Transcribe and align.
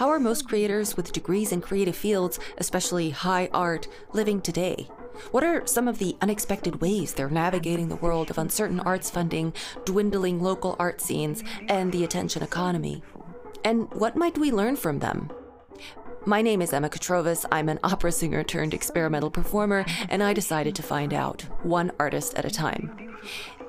How 0.00 0.08
are 0.08 0.18
most 0.18 0.48
creators 0.48 0.96
with 0.96 1.12
degrees 1.12 1.52
in 1.52 1.60
creative 1.60 1.94
fields, 1.94 2.38
especially 2.56 3.10
high 3.10 3.50
art, 3.52 3.86
living 4.14 4.40
today? 4.40 4.88
What 5.30 5.44
are 5.44 5.66
some 5.66 5.86
of 5.88 5.98
the 5.98 6.16
unexpected 6.22 6.80
ways 6.80 7.12
they're 7.12 7.28
navigating 7.28 7.90
the 7.90 7.96
world 7.96 8.30
of 8.30 8.38
uncertain 8.38 8.80
arts 8.80 9.10
funding, 9.10 9.52
dwindling 9.84 10.40
local 10.40 10.74
art 10.78 11.02
scenes, 11.02 11.44
and 11.68 11.92
the 11.92 12.02
attention 12.02 12.42
economy? 12.42 13.02
And 13.62 13.92
what 13.92 14.16
might 14.16 14.38
we 14.38 14.50
learn 14.50 14.76
from 14.76 15.00
them? 15.00 15.30
My 16.24 16.40
name 16.40 16.62
is 16.62 16.72
Emma 16.72 16.88
Katrovas. 16.88 17.44
I'm 17.52 17.68
an 17.68 17.78
opera 17.84 18.10
singer 18.10 18.42
turned 18.42 18.72
experimental 18.72 19.30
performer, 19.30 19.84
and 20.08 20.22
I 20.22 20.32
decided 20.32 20.74
to 20.76 20.82
find 20.82 21.12
out, 21.12 21.42
one 21.62 21.92
artist 21.98 22.32
at 22.36 22.46
a 22.46 22.50
time. 22.50 23.18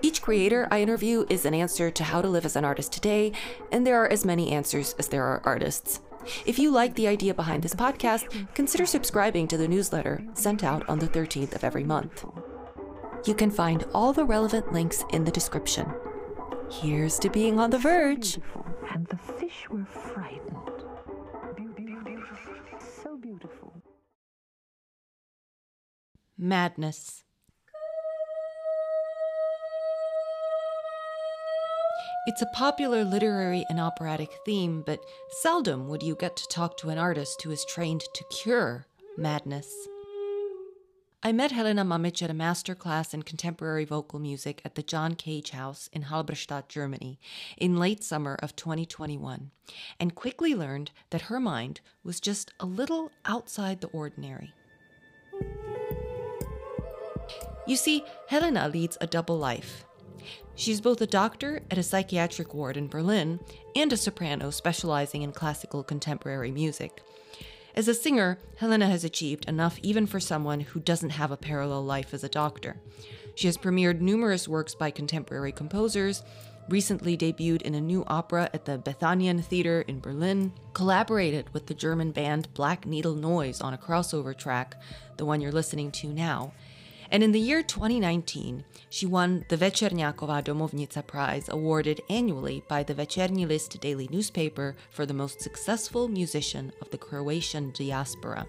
Each 0.02 0.22
creator 0.22 0.66
I 0.72 0.82
interview 0.82 1.26
is 1.30 1.44
an 1.44 1.54
answer 1.54 1.92
to 1.92 2.06
how 2.06 2.22
to 2.22 2.30
live 2.30 2.46
as 2.46 2.56
an 2.56 2.64
artist 2.64 2.94
today, 2.94 3.34
and 3.70 3.86
there 3.86 4.02
are 4.02 4.10
as 4.10 4.24
many 4.24 4.52
answers 4.54 4.96
as 4.98 5.10
there 5.10 5.26
are 5.26 5.42
artists. 5.44 6.00
If 6.46 6.60
you 6.60 6.72
like 6.72 6.96
the 6.96 7.08
idea 7.08 7.34
behind 7.34 7.64
this 7.64 7.76
podcast, 7.76 8.48
consider 8.54 8.86
subscribing 8.86 9.48
to 9.48 9.58
the 9.58 9.68
newsletter 9.68 10.24
sent 10.34 10.64
out 10.64 10.88
on 10.88 11.00
the 11.00 11.08
13th 11.08 11.56
of 11.56 11.64
every 11.64 11.84
month. 11.84 12.26
You 13.26 13.34
can 13.34 13.52
find 13.52 13.86
all 13.94 14.14
the 14.14 14.26
relevant 14.26 14.72
links 14.72 15.04
in 15.12 15.24
the 15.24 15.32
description. 15.32 15.92
Here's 16.72 17.20
to 17.20 17.30
being 17.30 17.60
on 17.60 17.70
the 17.70 17.78
verge. 17.78 18.40
And 18.92 19.06
the 19.08 19.18
fish 19.18 19.68
were 19.70 19.86
frightened. 19.86 20.58
Beautiful. 21.76 22.56
So 23.04 23.18
beautiful. 23.18 23.82
Madness. 26.38 27.24
It's 32.28 32.44
a 32.44 32.54
popular 32.54 33.04
literary 33.04 33.66
and 33.68 33.80
operatic 33.80 34.30
theme, 34.46 34.84
but 34.86 35.04
seldom 35.42 35.88
would 35.88 36.04
you 36.04 36.16
get 36.16 36.36
to 36.36 36.48
talk 36.50 36.78
to 36.78 36.90
an 36.90 37.00
artist 37.00 37.42
who 37.42 37.50
is 37.50 37.66
trained 37.66 38.02
to 38.14 38.24
cure 38.26 38.86
madness. 39.18 39.74
I 41.24 41.32
met 41.32 41.52
Helena 41.52 41.84
Mamic 41.84 42.22
at 42.22 42.30
a 42.30 42.36
master 42.36 42.76
class 42.76 43.16
in 43.16 43.24
contemporary 43.24 43.86
vocal 43.86 44.20
music 44.20 44.62
at 44.64 44.76
the 44.76 44.84
John 44.84 45.16
Cage 45.16 45.50
House 45.50 45.90
in 45.94 46.04
Halberstadt, 46.04 46.70
Germany, 46.70 47.20
in 47.58 47.78
late 47.78 48.04
summer 48.04 48.38
of 48.44 48.56
2021, 48.56 49.50
and 50.00 50.14
quickly 50.14 50.54
learned 50.54 50.92
that 51.10 51.24
her 51.24 51.40
mind 51.40 51.82
was 52.04 52.20
just 52.20 52.54
a 52.60 52.68
little 52.68 53.12
outside 53.26 53.82
the 53.82 53.88
ordinary. 53.88 54.54
You 57.66 57.78
see, 57.78 58.04
Helena 58.28 58.68
leads 58.68 58.96
a 59.02 59.08
double 59.08 59.40
life. 59.40 59.86
She's 60.56 60.82
both 60.82 61.02
a 61.02 61.08
doctor 61.08 61.62
at 61.72 61.78
a 61.78 61.84
psychiatric 61.84 62.54
ward 62.54 62.78
in 62.78 62.88
Berlin 62.88 63.40
and 63.76 63.92
a 63.92 63.98
soprano 63.98 64.50
specializing 64.50 65.22
in 65.22 65.32
classical 65.32 65.84
contemporary 65.84 66.52
music. 66.52 67.02
As 67.74 67.88
a 67.88 67.94
singer, 67.94 68.38
Helena 68.58 68.88
has 68.88 69.04
achieved 69.04 69.48
enough 69.48 69.80
even 69.82 70.06
for 70.06 70.20
someone 70.20 70.60
who 70.60 70.80
doesn't 70.80 71.12
have 71.12 71.32
a 71.32 71.38
parallel 71.38 71.86
life 71.86 72.14
as 72.14 72.24
a 72.24 72.30
doctor. 72.30 72.78
She 73.36 73.48
has 73.48 73.58
premiered 73.58 74.02
numerous 74.02 74.48
works 74.48 74.76
by 74.76 74.92
contemporary 74.92 75.54
composers, 75.54 76.22
recently 76.68 77.18
debuted 77.18 77.62
in 77.62 77.74
a 77.74 77.82
new 77.82 78.04
opera 78.08 78.50
at 78.54 78.66
the 78.66 78.78
Bethanien 78.78 79.44
Theater 79.44 79.82
in 79.88 80.00
Berlin, 80.00 80.54
collaborated 80.74 81.52
with 81.54 81.68
the 81.68 81.74
German 81.74 82.12
band 82.12 82.54
Black 82.54 82.86
Needle 82.86 83.16
Noise 83.16 83.62
on 83.62 83.74
a 83.74 83.78
crossover 83.78 84.38
track, 84.38 84.76
the 85.18 85.26
one 85.26 85.42
you're 85.42 85.52
listening 85.52 85.92
to 85.92 86.08
now, 86.08 86.54
and 87.12 87.24
in 87.24 87.34
the 87.34 87.40
year 87.40 87.62
2019, 87.62 88.64
she 88.90 89.06
won 89.06 89.46
the 89.50 89.58
Večernjakova 89.58 90.44
Domovnica 90.44 91.06
Prize, 91.06 91.50
awarded 91.50 92.02
annually 92.10 92.64
by 92.70 92.84
the 92.84 92.96
Večernji 92.96 93.46
List 93.46 93.80
daily 93.82 94.08
newspaper 94.10 94.78
for 94.90 95.06
the 95.06 95.14
most 95.14 95.42
successful 95.42 96.08
musician 96.08 96.72
of 96.82 96.90
the 96.90 96.98
Croatian 96.98 97.72
diaspora. 97.72 98.48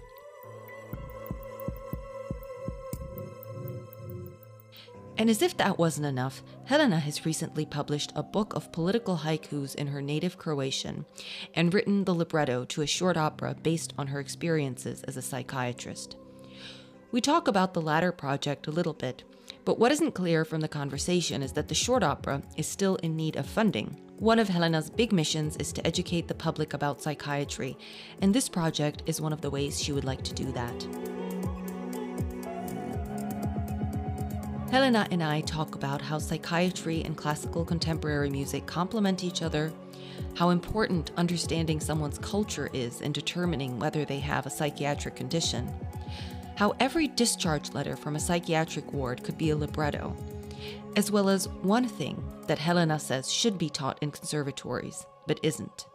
And 5.17 5.29
as 5.29 5.41
if 5.41 5.55
that 5.57 5.77
wasn't 5.77 6.07
enough, 6.07 6.41
Helena 6.65 6.99
has 6.99 7.25
recently 7.25 7.65
published 7.65 8.11
a 8.15 8.23
book 8.23 8.55
of 8.55 8.71
political 8.71 9.17
haikus 9.17 9.75
in 9.75 9.87
her 9.87 10.01
native 10.01 10.37
Croatian 10.37 11.05
and 11.53 11.73
written 11.73 12.03
the 12.03 12.15
libretto 12.15 12.65
to 12.65 12.81
a 12.81 12.87
short 12.87 13.15
opera 13.15 13.55
based 13.61 13.93
on 13.97 14.07
her 14.07 14.19
experiences 14.19 15.03
as 15.03 15.15
a 15.15 15.21
psychiatrist. 15.21 16.15
We 17.13 17.21
talk 17.21 17.47
about 17.47 17.75
the 17.75 17.81
latter 17.81 18.11
project 18.11 18.65
a 18.65 18.71
little 18.71 18.95
bit, 18.95 19.23
but 19.65 19.77
what 19.77 19.91
isn't 19.91 20.15
clear 20.15 20.43
from 20.43 20.61
the 20.61 20.67
conversation 20.67 21.43
is 21.43 21.51
that 21.51 21.67
the 21.67 21.75
short 21.75 22.01
opera 22.01 22.41
is 22.57 22.67
still 22.67 22.95
in 22.95 23.15
need 23.15 23.35
of 23.35 23.45
funding. 23.45 24.01
One 24.17 24.39
of 24.39 24.49
Helena's 24.49 24.89
big 24.89 25.13
missions 25.13 25.55
is 25.57 25.71
to 25.73 25.85
educate 25.85 26.27
the 26.27 26.33
public 26.33 26.73
about 26.73 27.03
psychiatry, 27.03 27.77
and 28.21 28.33
this 28.33 28.49
project 28.49 29.03
is 29.05 29.21
one 29.21 29.31
of 29.31 29.41
the 29.41 29.51
ways 29.51 29.79
she 29.79 29.91
would 29.91 30.05
like 30.05 30.23
to 30.23 30.33
do 30.33 30.51
that. 30.53 30.87
Helena 34.71 35.07
and 35.11 35.21
I 35.21 35.41
talk 35.41 35.75
about 35.75 36.01
how 36.01 36.17
psychiatry 36.17 37.03
and 37.03 37.15
classical 37.15 37.63
contemporary 37.63 38.31
music 38.31 38.65
complement 38.65 39.23
each 39.23 39.43
other, 39.43 39.71
how 40.33 40.49
important 40.49 41.11
understanding 41.15 41.79
someone's 41.79 42.17
culture 42.17 42.71
is 42.73 43.01
in 43.01 43.11
determining 43.11 43.77
whether 43.77 44.03
they 44.03 44.17
have 44.17 44.47
a 44.47 44.49
psychiatric 44.49 45.15
condition, 45.15 45.71
how 46.55 46.75
every 46.79 47.07
discharge 47.07 47.73
letter 47.73 47.95
from 47.95 48.15
a 48.15 48.19
psychiatric 48.19 48.91
ward 48.93 49.23
could 49.23 49.37
be 49.37 49.49
a 49.49 49.55
libretto, 49.55 50.15
as 50.95 51.11
well 51.11 51.29
as 51.29 51.47
one 51.47 51.87
thing 51.87 52.23
that 52.47 52.59
Helena 52.59 52.99
says 52.99 53.31
should 53.31 53.57
be 53.57 53.69
taught 53.69 53.97
in 54.01 54.11
conservatories, 54.11 55.05
but 55.27 55.39
isn't. 55.43 55.87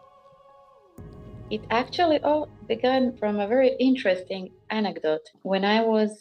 It 1.50 1.62
actually 1.70 2.20
all 2.20 2.48
began 2.66 3.16
from 3.16 3.41
a 3.41 3.46
very 3.46 3.74
interesting 3.80 4.50
anecdote. 4.70 5.22
When 5.42 5.64
I 5.64 5.82
was 5.82 6.19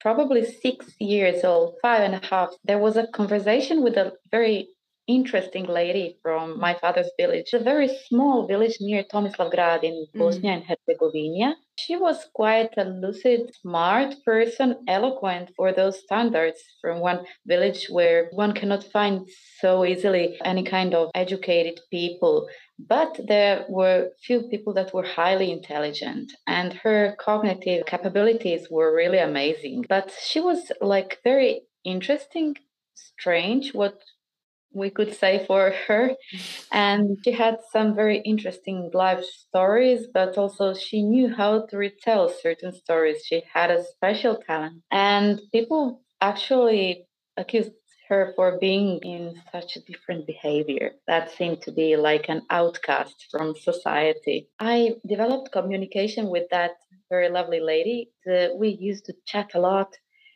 probably 0.00 0.44
six 0.44 0.94
years 0.98 1.44
old, 1.44 1.74
five 1.82 2.00
and 2.00 2.14
a 2.14 2.26
half, 2.26 2.50
there 2.64 2.78
was 2.78 2.96
a 2.96 3.06
conversation 3.08 3.82
with 3.82 3.96
a 3.96 4.14
very 4.30 4.68
interesting 5.14 5.66
lady 5.66 6.18
from 6.22 6.58
my 6.58 6.74
father's 6.74 7.10
village, 7.18 7.52
a 7.52 7.58
very 7.58 7.88
small 8.08 8.46
village 8.46 8.76
near 8.80 9.04
Tomislavgrad 9.04 9.82
in 9.82 10.06
mm. 10.14 10.18
Bosnia 10.18 10.52
and 10.52 10.64
Herzegovina. 10.64 11.56
She 11.78 11.96
was 11.96 12.26
quite 12.34 12.74
a 12.76 12.84
lucid, 12.84 13.54
smart 13.62 14.14
person, 14.24 14.76
eloquent 14.86 15.50
for 15.56 15.72
those 15.72 16.00
standards 16.00 16.60
from 16.80 17.00
one 17.00 17.24
village 17.46 17.86
where 17.88 18.28
one 18.32 18.52
cannot 18.52 18.84
find 18.84 19.26
so 19.60 19.84
easily 19.84 20.38
any 20.44 20.62
kind 20.62 20.94
of 20.94 21.10
educated 21.14 21.80
people. 21.90 22.48
But 22.78 23.20
there 23.26 23.64
were 23.68 24.10
few 24.22 24.42
people 24.48 24.72
that 24.74 24.92
were 24.94 25.04
highly 25.04 25.50
intelligent, 25.50 26.32
and 26.46 26.72
her 26.84 27.14
cognitive 27.18 27.84
capabilities 27.86 28.68
were 28.70 28.94
really 28.94 29.18
amazing. 29.18 29.86
But 29.88 30.12
she 30.22 30.40
was 30.40 30.72
like 30.80 31.18
very 31.24 31.62
interesting, 31.84 32.56
strange, 32.94 33.74
what 33.74 34.00
we 34.72 34.90
could 34.90 35.14
say 35.14 35.44
for 35.46 35.72
her. 35.86 36.12
And 36.72 37.18
she 37.24 37.32
had 37.32 37.56
some 37.72 37.94
very 37.94 38.18
interesting 38.18 38.90
life 38.94 39.24
stories, 39.24 40.06
but 40.12 40.38
also 40.38 40.74
she 40.74 41.02
knew 41.02 41.34
how 41.34 41.66
to 41.66 41.76
retell 41.76 42.28
certain 42.28 42.72
stories. 42.72 43.24
She 43.24 43.42
had 43.52 43.70
a 43.70 43.84
special 43.84 44.40
talent. 44.46 44.82
And 44.90 45.40
people 45.52 46.02
actually 46.20 47.06
accused 47.36 47.72
her 48.08 48.32
for 48.34 48.58
being 48.58 48.98
in 49.02 49.40
such 49.52 49.76
a 49.76 49.80
different 49.80 50.26
behavior 50.26 50.90
that 51.06 51.30
seemed 51.30 51.62
to 51.62 51.70
be 51.70 51.96
like 51.96 52.28
an 52.28 52.42
outcast 52.50 53.26
from 53.30 53.54
society. 53.54 54.48
I 54.58 54.96
developed 55.06 55.52
communication 55.52 56.28
with 56.28 56.48
that 56.50 56.72
very 57.08 57.28
lovely 57.28 57.60
lady. 57.60 58.10
we 58.56 58.68
used 58.80 59.04
to 59.06 59.14
chat 59.26 59.50
a 59.54 59.60
lot, 59.60 59.90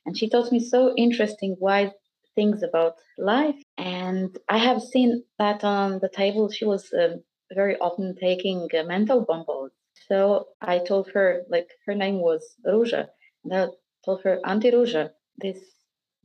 and 0.06 0.16
she 0.16 0.28
taught 0.28 0.52
me 0.52 0.60
so 0.60 0.94
interesting 0.96 1.56
wise 1.58 1.92
things 2.34 2.62
about 2.62 2.94
life. 3.18 3.56
And 3.78 4.36
I 4.48 4.58
have 4.58 4.82
seen 4.82 5.24
that 5.38 5.64
on 5.64 5.98
the 6.00 6.08
table. 6.08 6.50
She 6.50 6.64
was 6.64 6.92
uh, 6.92 7.16
very 7.52 7.76
often 7.78 8.16
taking 8.16 8.68
uh, 8.78 8.82
mental 8.84 9.20
bonbons. 9.24 9.72
So 10.08 10.48
I 10.60 10.78
told 10.78 11.10
her, 11.14 11.42
like, 11.48 11.68
her 11.86 11.94
name 11.94 12.20
was 12.20 12.56
Ruja. 12.66 13.08
And 13.44 13.54
I 13.54 13.66
told 14.04 14.22
her, 14.24 14.40
Auntie 14.44 14.70
Ruja, 14.72 15.10
these 15.38 15.62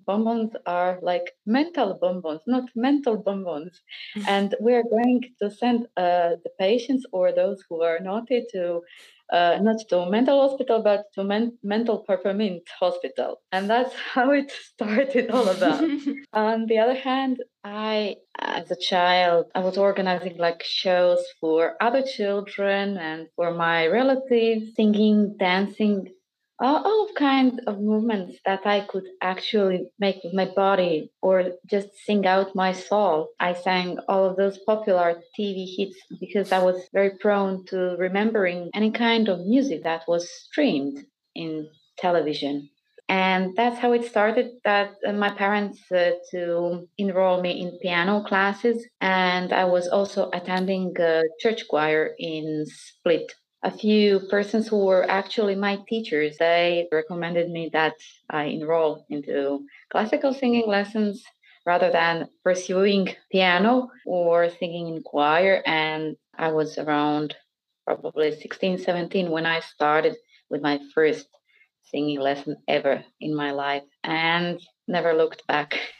bonbons 0.05 0.51
are 0.65 0.99
like 1.01 1.31
mental 1.45 1.93
bonbons, 2.01 2.41
not 2.47 2.69
mental 2.75 3.17
bonbons. 3.17 3.81
and 4.27 4.55
we're 4.59 4.83
going 4.83 5.21
to 5.41 5.49
send 5.51 5.85
uh, 5.97 6.31
the 6.43 6.51
patients 6.59 7.05
or 7.11 7.31
those 7.31 7.63
who 7.69 7.81
are 7.83 7.99
naughty 7.99 8.45
to 8.51 8.81
uh, 9.31 9.59
not 9.61 9.77
to 9.89 10.05
mental 10.09 10.47
hospital, 10.47 10.81
but 10.81 11.05
to 11.13 11.23
men- 11.23 11.57
mental 11.63 12.03
peppermint 12.07 12.63
hospital. 12.79 13.41
And 13.51 13.69
that's 13.69 13.93
how 14.13 14.31
it 14.31 14.51
started 14.51 15.29
all 15.31 15.47
about. 15.47 15.83
On 16.33 16.65
the 16.65 16.79
other 16.79 16.95
hand, 16.95 17.37
I, 17.63 18.15
as 18.39 18.71
a 18.71 18.75
child, 18.75 19.47
I 19.53 19.59
was 19.59 19.77
organizing 19.77 20.37
like 20.37 20.63
shows 20.63 21.23
for 21.39 21.75
other 21.81 22.01
children 22.03 22.97
and 22.97 23.27
for 23.35 23.53
my 23.53 23.87
relatives, 23.87 24.75
singing, 24.75 25.35
dancing. 25.37 26.07
All 26.61 27.05
of 27.05 27.15
kind 27.15 27.61
of 27.67 27.79
movements 27.79 28.37
that 28.45 28.65
I 28.65 28.81
could 28.81 29.05
actually 29.21 29.91
make 29.99 30.17
with 30.23 30.33
my 30.33 30.45
body 30.45 31.11
or 31.21 31.51
just 31.65 31.89
sing 32.05 32.25
out 32.25 32.55
my 32.55 32.73
soul. 32.73 33.29
I 33.39 33.53
sang 33.53 33.97
all 34.07 34.25
of 34.25 34.35
those 34.35 34.57
popular 34.59 35.21
TV 35.37 35.65
hits 35.77 35.97
because 36.19 36.51
I 36.51 36.61
was 36.61 36.81
very 36.93 37.11
prone 37.19 37.65
to 37.67 37.95
remembering 37.97 38.69
any 38.73 38.91
kind 38.91 39.29
of 39.29 39.45
music 39.45 39.83
that 39.83 40.03
was 40.07 40.29
streamed 40.29 40.99
in 41.35 41.69
television. 41.97 42.69
And 43.07 43.55
that's 43.55 43.79
how 43.79 43.93
it 43.93 44.05
started 44.05 44.51
that 44.65 44.91
uh, 45.05 45.13
my 45.13 45.31
parents 45.31 45.79
uh, 45.91 46.11
to 46.29 46.87
enroll 46.99 47.41
me 47.41 47.59
in 47.59 47.79
piano 47.81 48.23
classes. 48.23 48.85
And 49.01 49.51
I 49.51 49.65
was 49.65 49.87
also 49.87 50.29
attending 50.31 50.93
church 51.41 51.67
choir 51.67 52.13
in 52.19 52.65
Split 52.67 53.33
a 53.63 53.71
few 53.71 54.21
persons 54.29 54.67
who 54.67 54.85
were 54.85 55.09
actually 55.09 55.55
my 55.55 55.79
teachers. 55.87 56.37
They 56.37 56.87
recommended 56.91 57.49
me 57.49 57.69
that 57.73 57.93
I 58.29 58.45
enroll 58.45 59.05
into 59.09 59.65
classical 59.91 60.33
singing 60.33 60.67
lessons 60.67 61.23
rather 61.65 61.91
than 61.91 62.29
pursuing 62.43 63.09
piano 63.31 63.89
or 64.05 64.49
singing 64.49 64.95
in 64.95 65.03
choir. 65.03 65.61
And 65.65 66.15
I 66.37 66.51
was 66.51 66.77
around 66.77 67.35
probably 67.85 68.39
16, 68.39 68.79
17 68.79 69.29
when 69.29 69.45
I 69.45 69.59
started 69.59 70.15
with 70.49 70.61
my 70.61 70.79
first 70.93 71.27
singing 71.91 72.19
lesson 72.19 72.55
ever 72.67 73.03
in 73.19 73.35
my 73.35 73.51
life 73.51 73.83
and 74.03 74.59
never 74.87 75.13
looked 75.13 75.45
back. 75.47 75.79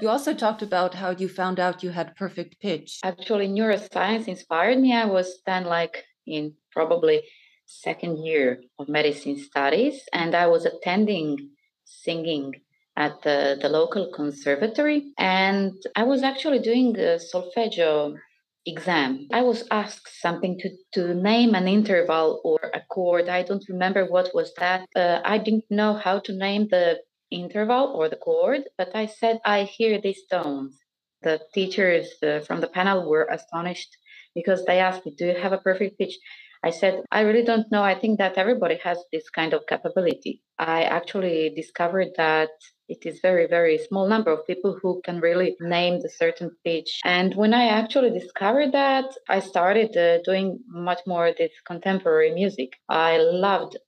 You 0.00 0.08
also 0.08 0.32
talked 0.32 0.62
about 0.62 0.94
how 0.94 1.10
you 1.10 1.28
found 1.28 1.60
out 1.60 1.82
you 1.82 1.90
had 1.90 2.16
perfect 2.16 2.60
pitch. 2.60 2.98
Actually, 3.04 3.48
neuroscience 3.48 4.28
inspired 4.28 4.78
me. 4.78 4.94
I 4.94 5.04
was 5.04 5.42
then 5.44 5.64
like 5.64 6.04
in 6.26 6.54
probably 6.72 7.22
second 7.66 8.24
year 8.24 8.62
of 8.78 8.88
medicine 8.88 9.38
studies, 9.38 10.00
and 10.12 10.34
I 10.34 10.46
was 10.46 10.64
attending 10.64 11.50
singing 11.84 12.54
at 12.96 13.22
the, 13.22 13.58
the 13.60 13.68
local 13.68 14.10
conservatory. 14.14 15.12
And 15.18 15.72
I 15.94 16.04
was 16.04 16.22
actually 16.22 16.60
doing 16.60 16.96
a 16.98 17.18
solfeggio 17.18 18.16
exam. 18.66 19.26
I 19.32 19.42
was 19.42 19.64
asked 19.70 20.20
something 20.20 20.58
to, 20.60 20.70
to 20.94 21.14
name 21.14 21.54
an 21.54 21.68
interval 21.68 22.40
or 22.44 22.58
a 22.74 22.80
chord. 22.90 23.28
I 23.28 23.42
don't 23.42 23.64
remember 23.68 24.06
what 24.06 24.30
was 24.34 24.52
that. 24.58 24.86
Uh, 24.96 25.20
I 25.24 25.38
didn't 25.38 25.64
know 25.70 25.94
how 25.94 26.20
to 26.20 26.32
name 26.32 26.68
the 26.70 27.00
interval 27.30 27.92
or 27.96 28.08
the 28.08 28.16
chord, 28.16 28.62
but 28.78 28.94
I 28.94 29.06
said, 29.06 29.40
I 29.44 29.64
hear 29.64 30.00
these 30.00 30.22
tones. 30.30 30.78
The 31.22 31.40
teachers 31.54 32.08
uh, 32.22 32.40
from 32.40 32.60
the 32.60 32.68
panel 32.68 33.08
were 33.08 33.28
astonished 33.30 33.96
because 34.34 34.64
they 34.64 34.80
asked 34.80 35.06
me, 35.06 35.14
Do 35.16 35.26
you 35.26 35.36
have 35.40 35.52
a 35.52 35.58
perfect 35.58 35.98
pitch? 35.98 36.16
I 36.62 36.70
said, 36.70 37.04
I 37.10 37.22
really 37.22 37.44
don't 37.44 37.70
know. 37.72 37.82
I 37.82 37.98
think 37.98 38.18
that 38.18 38.38
everybody 38.38 38.78
has 38.84 38.98
this 39.12 39.30
kind 39.30 39.54
of 39.54 39.66
capability. 39.66 40.42
I 40.58 40.82
actually 40.84 41.50
discovered 41.56 42.08
that 42.18 42.50
it 42.88 43.06
is 43.06 43.20
very, 43.22 43.46
very 43.46 43.78
small 43.78 44.08
number 44.08 44.30
of 44.32 44.46
people 44.46 44.78
who 44.82 45.00
can 45.04 45.20
really 45.20 45.56
name 45.60 46.00
the 46.00 46.10
certain 46.10 46.50
pitch. 46.64 47.00
And 47.04 47.34
when 47.34 47.54
I 47.54 47.68
actually 47.68 48.10
discovered 48.10 48.72
that, 48.72 49.06
I 49.28 49.40
started 49.40 49.96
uh, 49.96 50.18
doing 50.24 50.58
much 50.68 51.00
more 51.06 51.32
this 51.38 51.52
contemporary 51.66 52.32
music. 52.34 52.74
I 52.90 53.18
loved 53.18 53.78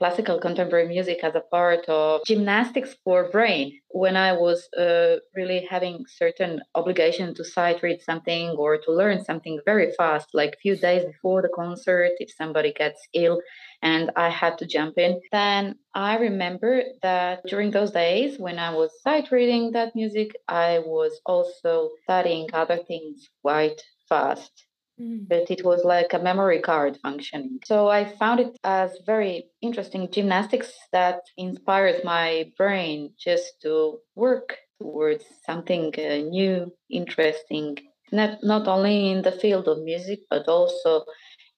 classical 0.00 0.38
contemporary 0.40 0.88
music 0.88 1.18
as 1.22 1.34
a 1.34 1.46
part 1.52 1.84
of 1.88 2.22
gymnastics 2.26 2.96
for 3.04 3.30
brain. 3.30 3.78
When 3.92 4.16
i 4.16 4.32
was 4.32 4.68
uh, 4.84 5.16
really 5.34 5.66
having 5.68 6.04
certain 6.06 6.62
obligation 6.74 7.34
to 7.34 7.44
sight 7.44 7.82
read 7.82 8.00
something 8.02 8.50
or 8.62 8.78
to 8.78 8.90
learn 9.00 9.24
something 9.24 9.60
very 9.64 9.90
fast 9.92 10.28
like 10.32 10.58
few 10.62 10.76
days 10.76 11.04
before 11.04 11.42
the 11.42 11.54
concert 11.62 12.12
if 12.24 12.30
somebody 12.40 12.72
gets 12.72 13.00
ill 13.14 13.40
and 13.82 14.10
i 14.16 14.28
had 14.28 14.58
to 14.58 14.66
jump 14.66 14.94
in 14.98 15.20
then 15.32 15.74
i 15.94 16.16
remember 16.16 16.82
that 17.02 17.44
during 17.46 17.70
those 17.70 17.90
days 17.90 18.38
when 18.38 18.58
i 18.58 18.70
was 18.80 18.90
sight 19.02 19.30
reading 19.30 19.72
that 19.72 19.94
music 19.94 20.30
i 20.48 20.78
was 20.80 21.12
also 21.26 21.90
studying 22.04 22.46
other 22.52 22.78
things 22.88 23.28
quite 23.42 23.80
fast 24.08 24.66
Mm. 25.00 25.28
but 25.28 25.50
it 25.50 25.64
was 25.64 25.82
like 25.84 26.12
a 26.12 26.18
memory 26.18 26.60
card 26.60 26.98
functioning. 27.02 27.58
So 27.64 27.88
I 27.88 28.04
found 28.04 28.40
it 28.40 28.58
as 28.64 28.98
very 29.06 29.46
interesting 29.62 30.10
gymnastics 30.10 30.72
that 30.92 31.20
inspires 31.38 32.04
my 32.04 32.52
brain 32.58 33.12
just 33.18 33.62
to 33.62 33.98
work 34.14 34.58
towards 34.78 35.24
something 35.46 35.94
uh, 35.96 36.16
new, 36.28 36.72
interesting, 36.90 37.78
not, 38.12 38.42
not 38.42 38.68
only 38.68 39.10
in 39.10 39.22
the 39.22 39.32
field 39.32 39.68
of 39.68 39.78
music, 39.82 40.20
but 40.28 40.48
also 40.48 41.04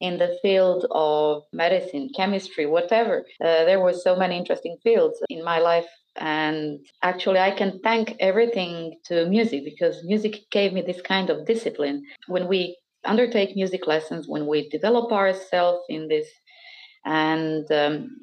in 0.00 0.18
the 0.18 0.36
field 0.42 0.86
of 0.90 1.42
medicine, 1.52 2.10
chemistry, 2.14 2.66
whatever. 2.66 3.24
Uh, 3.40 3.64
there 3.64 3.80
were 3.80 3.92
so 3.92 4.14
many 4.14 4.36
interesting 4.36 4.76
fields 4.84 5.20
in 5.28 5.44
my 5.44 5.58
life 5.58 5.86
and 6.16 6.78
actually 7.02 7.38
i 7.40 7.50
can 7.50 7.80
thank 7.82 8.14
everything 8.20 8.94
to 9.02 9.24
music 9.30 9.64
because 9.64 10.04
music 10.04 10.40
gave 10.50 10.70
me 10.74 10.82
this 10.82 11.00
kind 11.00 11.30
of 11.30 11.46
discipline 11.46 12.02
when 12.26 12.46
we 12.46 12.76
undertake 13.04 13.56
music 13.56 13.86
lessons, 13.86 14.28
when 14.28 14.46
we 14.46 14.68
develop 14.68 15.12
ourselves 15.12 15.84
in 15.88 16.08
this. 16.08 16.28
And 17.04 17.70
um, 17.72 18.16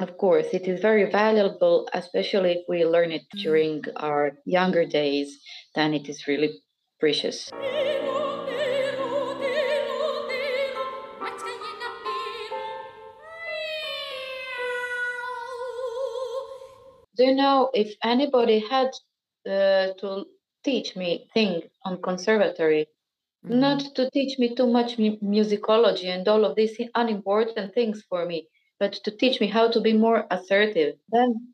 of 0.00 0.16
course, 0.16 0.46
it 0.52 0.68
is 0.68 0.80
very 0.80 1.10
valuable, 1.10 1.88
especially 1.92 2.52
if 2.52 2.62
we 2.68 2.84
learn 2.84 3.10
it 3.10 3.22
mm. 3.34 3.42
during 3.42 3.82
our 3.96 4.32
younger 4.44 4.84
days, 4.84 5.40
then 5.74 5.94
it 5.94 6.08
is 6.08 6.28
really 6.28 6.60
precious. 7.00 7.50
Do 17.16 17.24
you 17.24 17.34
know 17.34 17.70
if 17.74 17.96
anybody 18.04 18.60
had 18.60 18.90
uh, 19.44 19.92
to 19.98 20.26
teach 20.62 20.94
me 20.94 21.28
thing 21.34 21.62
on 21.84 22.00
conservatory 22.00 22.86
Mm-hmm. 23.48 23.60
Not 23.60 23.94
to 23.96 24.10
teach 24.10 24.38
me 24.38 24.54
too 24.54 24.66
much 24.66 24.96
musicology 24.98 26.06
and 26.06 26.26
all 26.28 26.44
of 26.44 26.54
these 26.54 26.78
unimportant 26.94 27.74
things 27.74 28.04
for 28.08 28.26
me, 28.26 28.48
but 28.78 28.92
to 29.04 29.10
teach 29.10 29.40
me 29.40 29.46
how 29.46 29.70
to 29.70 29.80
be 29.80 29.94
more 29.94 30.26
assertive. 30.30 30.96
Then 31.10 31.48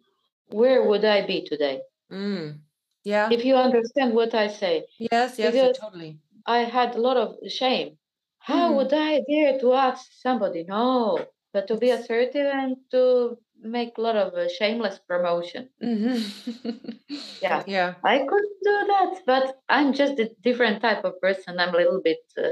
where 0.49 0.83
would 0.89 1.05
I 1.05 1.25
be 1.27 1.47
today? 1.47 1.83
Mm. 2.11 2.59
Yeah. 3.05 3.29
If 3.31 3.45
you 3.45 3.55
understand 3.55 4.15
what 4.15 4.35
I 4.35 4.49
say. 4.49 4.87
Yes, 4.99 5.39
yes, 5.39 5.53
because 5.53 5.79
totally. 5.79 6.19
I 6.47 6.59
had 6.59 6.97
a 6.97 7.01
lot 7.01 7.17
of 7.17 7.37
shame. 7.49 7.97
How 8.39 8.73
mm. 8.73 8.77
would 8.77 8.93
I 8.93 9.23
dare 9.31 9.59
to 9.61 9.73
ask 9.75 10.11
somebody? 10.21 10.65
No, 10.69 11.19
but 11.53 11.69
to 11.69 11.77
be 11.77 11.91
assertive 11.91 12.47
and 12.47 12.77
to 12.91 13.39
make 13.65 13.97
a 13.99 14.01
lot 14.01 14.17
of 14.17 14.35
uh, 14.35 14.49
shameless 14.49 15.01
promotion. 15.09 15.69
Mm-hmm. 15.83 16.91
yeah, 17.43 17.63
yeah, 17.67 17.95
I 18.05 18.19
could 18.19 18.49
do 18.63 18.87
that, 18.87 19.21
but 19.27 19.59
I'm 19.69 19.93
just 19.93 20.19
a 20.19 20.31
different 20.43 20.83
type 20.83 21.05
of 21.05 21.21
person. 21.21 21.59
I'm 21.59 21.75
a 21.75 21.79
little 21.79 22.01
bit 22.03 22.19
uh, 22.39 22.49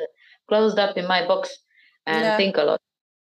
closed 0.49 0.78
up 0.78 0.97
in 0.97 1.07
my 1.07 1.26
box 1.26 1.59
and 2.07 2.23
yeah. 2.23 2.37
think 2.37 2.57
a 2.57 2.62
lot. 2.62 2.81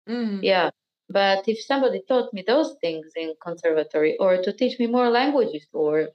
Mm-hmm. 0.10 0.39
Yeah, 0.41 0.71
but 1.10 1.48
if 1.48 1.63
somebody 1.63 2.01
taught 2.07 2.33
me 2.33 2.43
those 2.48 2.75
things 2.81 3.12
in 3.15 3.33
conservatory, 3.43 4.17
or 4.17 4.41
to 4.41 4.53
teach 4.53 4.79
me 4.79 4.88
more 4.88 5.10
languages, 5.10 5.67
or 5.74 6.10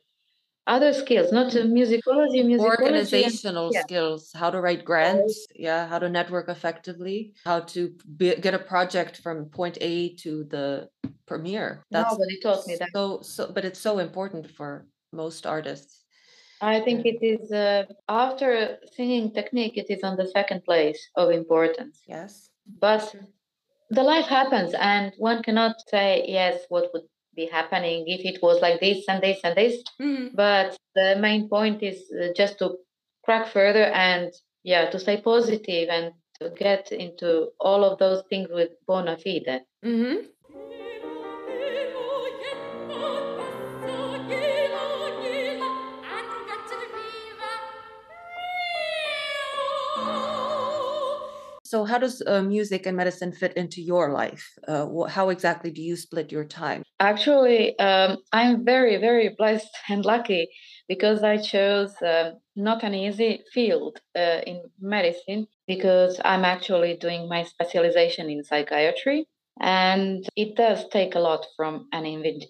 other 0.66 0.92
skills, 0.92 1.32
not 1.32 1.52
musicology, 1.52 2.44
musicology 2.44 2.60
organizational 2.60 3.70
yeah. 3.72 3.82
skills, 3.82 4.30
how 4.34 4.50
to 4.50 4.60
write 4.60 4.84
grants, 4.84 5.46
yeah, 5.54 5.86
how 5.86 5.98
to 5.98 6.08
network 6.08 6.48
effectively, 6.48 7.32
how 7.44 7.60
to 7.60 7.94
be, 8.16 8.34
get 8.36 8.54
a 8.54 8.58
project 8.58 9.20
from 9.22 9.46
point 9.46 9.78
A 9.80 10.14
to 10.16 10.44
the 10.44 10.88
premiere. 11.26 11.84
That's 11.90 12.10
Nobody 12.12 12.40
taught 12.40 12.66
me 12.66 12.76
that. 12.76 12.88
So, 12.92 13.20
so, 13.22 13.50
but 13.52 13.64
it's 13.64 13.80
so 13.80 13.98
important 13.98 14.50
for 14.50 14.86
most 15.12 15.46
artists. 15.46 16.04
I 16.60 16.80
think 16.80 17.04
it 17.04 17.22
is 17.22 17.52
uh, 17.52 17.84
after 18.08 18.78
singing 18.96 19.32
technique, 19.32 19.76
it 19.76 19.86
is 19.90 20.02
on 20.02 20.16
the 20.16 20.26
second 20.28 20.64
place 20.64 20.98
of 21.14 21.30
importance. 21.30 22.00
Yes, 22.08 22.48
but 22.80 23.14
the 23.90 24.02
life 24.02 24.26
happens, 24.26 24.74
and 24.74 25.12
one 25.18 25.42
cannot 25.42 25.76
say 25.88 26.24
yes. 26.26 26.62
What 26.70 26.90
would 26.92 27.02
be 27.36 27.46
happening 27.46 28.04
if 28.06 28.24
it 28.24 28.42
was 28.42 28.60
like 28.60 28.80
this 28.80 29.04
and 29.08 29.22
this 29.22 29.38
and 29.44 29.56
this. 29.56 29.82
Mm-hmm. 30.00 30.34
But 30.34 30.76
the 30.94 31.16
main 31.20 31.48
point 31.48 31.82
is 31.82 32.10
uh, 32.10 32.28
just 32.34 32.58
to 32.58 32.78
crack 33.24 33.48
further 33.48 33.84
and 33.84 34.32
yeah, 34.64 34.90
to 34.90 34.98
stay 34.98 35.20
positive 35.20 35.88
and 35.88 36.12
to 36.40 36.50
get 36.50 36.90
into 36.92 37.48
all 37.60 37.84
of 37.84 37.98
those 37.98 38.22
things 38.28 38.48
with 38.50 38.70
bona 38.86 39.16
fide. 39.16 39.62
Mm-hmm. 39.84 40.26
So 49.96 50.25
so 51.68 51.84
how 51.84 51.98
does 51.98 52.22
uh, 52.26 52.42
music 52.42 52.86
and 52.86 52.96
medicine 52.96 53.32
fit 53.32 53.52
into 53.54 53.82
your 53.82 54.12
life? 54.12 54.44
Uh, 54.66 54.86
wh- 54.86 55.10
how 55.10 55.28
exactly 55.30 55.70
do 55.70 55.82
you 55.82 55.96
split 55.96 56.30
your 56.30 56.44
time? 56.44 56.82
Actually, 57.00 57.78
um, 57.78 58.18
I'm 58.32 58.64
very, 58.64 58.96
very 58.96 59.34
blessed 59.36 59.68
and 59.88 60.04
lucky 60.04 60.48
because 60.88 61.22
I 61.22 61.36
chose 61.38 62.00
uh, 62.00 62.32
not 62.54 62.84
an 62.84 62.94
easy 62.94 63.42
field 63.52 63.98
uh, 64.16 64.40
in 64.46 64.62
medicine 64.80 65.46
because 65.66 66.20
I'm 66.24 66.44
actually 66.44 66.96
doing 66.96 67.28
my 67.28 67.42
specialization 67.42 68.30
in 68.30 68.44
psychiatry. 68.44 69.26
And 69.60 70.26
it 70.36 70.56
does 70.56 70.86
take 70.88 71.14
a 71.14 71.20
lot 71.20 71.46
from 71.56 71.88
an 71.92 72.04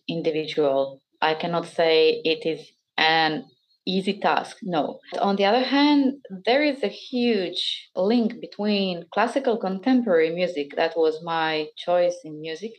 individual. 0.09 1.01
I 1.23 1.35
cannot 1.35 1.67
say 1.67 2.21
it 2.25 2.45
is 2.45 2.69
an 2.99 3.45
easy 3.87 4.19
task. 4.19 4.59
No. 4.63 4.99
On 5.21 5.37
the 5.37 5.45
other 5.45 5.63
hand, 5.63 6.15
there 6.45 6.63
is 6.63 6.83
a 6.83 6.89
huge 6.89 7.89
link 7.95 8.41
between 8.41 9.05
classical 9.13 9.57
contemporary 9.57 10.35
music, 10.35 10.77
that 10.77 10.95
was 10.97 11.23
my 11.23 11.69
choice 11.77 12.17
in 12.25 12.41
music, 12.41 12.73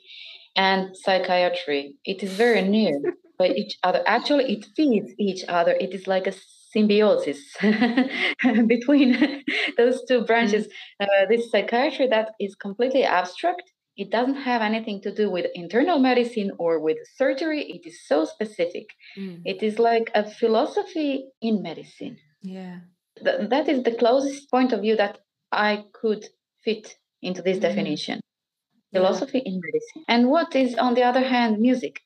and 0.56 0.96
psychiatry. 0.96 1.96
It 2.06 2.24
is 2.24 2.34
very 2.34 2.62
near 2.62 3.00
by 3.40 3.50
each 3.50 3.78
other. 3.84 4.04
Actually, 4.06 4.52
it 4.54 4.66
feeds 4.76 5.12
each 5.20 5.44
other. 5.48 5.72
It 5.72 5.94
is 5.94 6.08
like 6.08 6.28
a 6.28 6.34
symbiosis 6.72 7.40
between 8.68 9.44
those 9.78 10.04
two 10.08 10.24
branches. 10.26 10.68
Mm. 11.02 11.06
Uh, 11.06 11.26
this 11.30 11.50
psychiatry 11.52 12.08
that 12.08 12.32
is 12.40 12.56
completely 12.56 13.04
abstract 13.04 13.72
it 13.98 14.12
doesn't 14.12 14.36
have 14.36 14.62
anything 14.62 15.01
to 15.01 15.13
do 15.13 15.30
with 15.30 15.48
internal 15.56 15.98
medicine 15.98 16.51
or 16.60 16.80
with 16.80 16.98
surgery. 17.16 17.63
It 17.63 17.88
is 17.88 18.06
so 18.06 18.25
specific. 18.25 18.86
Mm. 19.18 19.42
It 19.44 19.63
is 19.63 19.80
like 19.80 20.12
a 20.13 20.30
philosophy 20.30 21.25
in 21.42 21.63
medicine. 21.63 22.18
Yeah. 22.44 22.80
Th- 23.24 23.50
that 23.50 23.68
is 23.68 23.84
the 23.84 23.96
closest 23.96 24.51
point 24.51 24.72
of 24.72 24.82
view 24.82 24.96
that 24.98 25.20
I 25.51 25.86
could 25.94 26.27
fit 26.63 26.96
into 27.24 27.42
this 27.42 27.58
mm. 27.58 27.62
definition. 27.62 28.22
Philosophy 28.94 29.42
yeah. 29.44 29.51
in 29.51 29.62
medicine. 29.66 30.04
And 30.08 30.30
what 30.30 30.56
is, 30.56 30.75
on 30.75 30.94
the 30.94 31.04
other 31.04 31.27
hand, 31.27 31.60
music? 31.60 32.00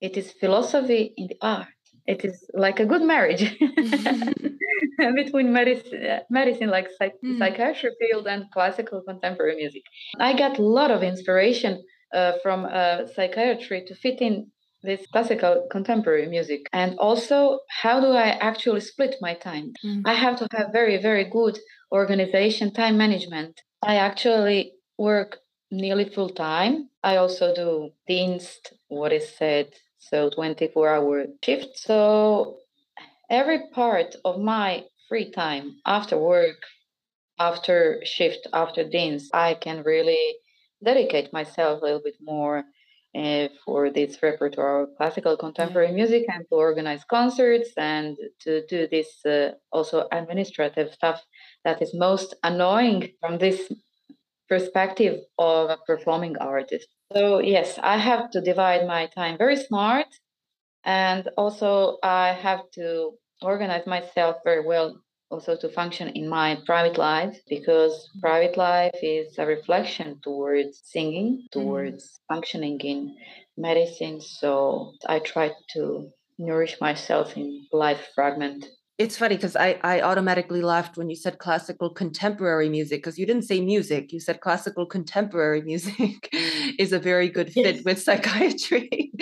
It 0.00 0.16
is 0.16 0.32
philosophy 0.32 1.14
in 1.16 1.28
the 1.28 1.38
art. 1.40 1.79
It 2.10 2.24
is 2.24 2.36
like 2.54 2.80
a 2.80 2.86
good 2.86 3.02
marriage. 3.02 3.42
between 5.14 5.52
medicine, 5.52 6.20
medicine 6.28 6.70
like 6.70 6.88
psych- 6.98 7.22
mm. 7.24 7.38
psychiatry 7.38 7.90
field 8.00 8.26
and 8.26 8.50
classical 8.52 9.02
contemporary 9.06 9.56
music. 9.56 9.82
I 10.18 10.36
got 10.36 10.58
a 10.58 10.62
lot 10.62 10.90
of 10.90 11.02
inspiration 11.02 11.72
uh, 12.12 12.32
from 12.42 12.64
uh, 12.64 13.06
psychiatry 13.14 13.84
to 13.86 13.94
fit 13.94 14.20
in 14.20 14.50
this 14.82 15.06
classical 15.12 15.66
contemporary 15.70 16.26
music 16.26 16.62
and 16.72 16.98
also 16.98 17.60
how 17.82 18.00
do 18.00 18.12
i 18.12 18.28
actually 18.50 18.80
split 18.80 19.14
my 19.20 19.34
time 19.34 19.72
mm. 19.84 20.00
i 20.06 20.14
have 20.14 20.38
to 20.38 20.48
have 20.52 20.72
very 20.72 20.96
very 20.96 21.24
good 21.24 21.58
organization 21.92 22.72
time 22.72 22.96
management 22.96 23.60
i 23.82 23.96
actually 23.96 24.72
work 24.96 25.36
nearly 25.70 26.06
full 26.08 26.30
time 26.30 26.88
i 27.04 27.16
also 27.16 27.54
do 27.54 27.90
dienst 28.08 28.72
what 28.88 29.12
is 29.12 29.28
said 29.36 29.68
so 30.10 30.30
24 30.30 30.88
hour 30.88 31.26
shift 31.44 31.78
so 31.78 32.58
every 33.30 33.68
part 33.72 34.16
of 34.24 34.40
my 34.40 34.84
free 35.08 35.30
time 35.30 35.76
after 35.86 36.16
work, 36.16 36.62
after 37.38 38.00
shift, 38.04 38.46
after 38.52 38.84
dienst, 38.84 39.28
I 39.32 39.54
can 39.54 39.82
really 39.82 40.36
dedicate 40.82 41.32
myself 41.32 41.80
a 41.80 41.84
little 41.84 42.02
bit 42.02 42.16
more 42.20 42.64
uh, 43.14 43.48
for 43.64 43.90
this 43.90 44.22
repertoire 44.22 44.82
of 44.82 44.90
classical 44.96 45.36
contemporary 45.36 45.92
music 45.92 46.24
and 46.32 46.44
to 46.48 46.54
organize 46.54 47.02
concerts 47.04 47.70
and 47.76 48.16
to 48.40 48.64
do 48.66 48.86
this 48.86 49.08
uh, 49.26 49.50
also 49.72 50.06
administrative 50.12 50.92
stuff 50.92 51.20
that 51.64 51.82
is 51.82 51.92
most 51.92 52.34
annoying 52.44 53.10
from 53.20 53.38
this 53.38 53.72
perspective 54.48 55.20
of 55.38 55.70
a 55.70 55.78
performing 55.86 56.36
artist. 56.38 56.88
So, 57.14 57.40
yes, 57.40 57.78
I 57.82 57.96
have 57.98 58.30
to 58.30 58.40
divide 58.40 58.86
my 58.86 59.06
time 59.06 59.36
very 59.38 59.56
smart 59.56 60.06
and 60.84 61.28
also, 61.36 61.98
I 62.02 62.32
have 62.32 62.70
to 62.72 63.12
organize 63.42 63.86
myself 63.86 64.36
very 64.44 64.64
well 64.64 65.00
also 65.30 65.56
to 65.56 65.68
function 65.68 66.08
in 66.08 66.28
my 66.28 66.58
private 66.66 66.98
life 66.98 67.38
because 67.48 68.08
private 68.20 68.56
life 68.56 68.98
is 69.02 69.38
a 69.38 69.46
reflection 69.46 70.20
towards 70.22 70.80
singing, 70.84 71.42
mm-hmm. 71.44 71.60
towards 71.60 72.18
functioning 72.28 72.80
in 72.80 73.16
medicine. 73.56 74.20
So 74.20 74.92
I 75.06 75.20
try 75.20 75.52
to 75.74 76.10
nourish 76.38 76.80
myself 76.80 77.36
in 77.36 77.66
life 77.72 78.08
fragment 78.14 78.66
it's 79.00 79.16
funny 79.16 79.34
because 79.34 79.56
I, 79.56 79.78
I 79.82 80.02
automatically 80.02 80.60
laughed 80.60 80.98
when 80.98 81.08
you 81.08 81.16
said 81.16 81.38
classical 81.38 81.88
contemporary 81.88 82.68
music 82.68 83.02
because 83.02 83.18
you 83.18 83.24
didn't 83.24 83.44
say 83.44 83.58
music 83.62 84.12
you 84.12 84.20
said 84.20 84.42
classical 84.42 84.84
contemporary 84.84 85.62
music 85.62 86.28
is 86.78 86.92
a 86.92 86.98
very 86.98 87.30
good 87.30 87.50
fit 87.50 87.76
yes. 87.76 87.84
with 87.86 88.02
psychiatry 88.02 89.10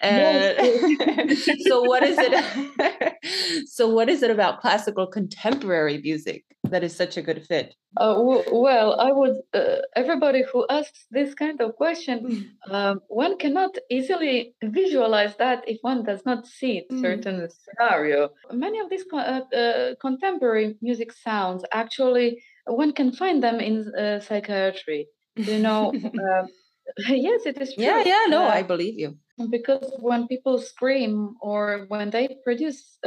and 0.00 0.56
yes. 0.58 1.48
so 1.68 1.82
what 1.82 2.02
is 2.02 2.16
it 2.20 3.68
so 3.68 3.88
what 3.88 4.08
is 4.08 4.24
it 4.24 4.30
about 4.32 4.60
classical 4.60 5.06
contemporary 5.06 5.98
music 5.98 6.44
that 6.72 6.82
is 6.82 6.94
such 6.96 7.16
a 7.16 7.22
good 7.22 7.40
fit 7.46 7.74
uh, 7.98 8.14
w- 8.14 8.44
well 8.66 8.98
i 9.00 9.12
would 9.12 9.36
uh, 9.54 9.76
everybody 9.94 10.42
who 10.50 10.66
asks 10.70 11.06
this 11.10 11.34
kind 11.34 11.60
of 11.60 11.76
question 11.76 12.16
mm. 12.24 12.74
um, 12.74 13.00
one 13.08 13.38
cannot 13.38 13.72
easily 13.90 14.54
visualize 14.64 15.36
that 15.36 15.62
if 15.68 15.78
one 15.82 16.02
does 16.02 16.22
not 16.24 16.46
see 16.46 16.82
mm. 16.90 17.00
certain 17.00 17.48
scenario 17.62 18.30
many 18.50 18.78
of 18.80 18.88
these 18.90 19.04
uh, 19.12 19.18
uh, 19.18 19.94
contemporary 20.00 20.76
music 20.80 21.12
sounds 21.12 21.64
actually 21.72 22.42
one 22.66 22.92
can 22.92 23.12
find 23.12 23.42
them 23.42 23.60
in 23.60 23.74
uh, 23.94 24.18
psychiatry 24.20 25.06
you 25.36 25.58
know 25.58 25.92
uh, 26.26 26.44
yes 27.08 27.46
it 27.46 27.56
is 27.62 27.74
true. 27.74 27.84
yeah 27.84 28.02
yeah 28.04 28.24
no 28.28 28.42
i 28.58 28.62
believe 28.62 28.98
you 28.98 29.16
because 29.50 29.88
when 30.00 30.26
people 30.26 30.58
scream 30.58 31.34
or 31.40 31.86
when 31.88 32.10
they 32.10 32.26
produce 32.44 32.98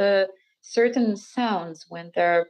certain 0.62 1.16
sounds 1.16 1.86
when 1.88 2.10
they're 2.14 2.46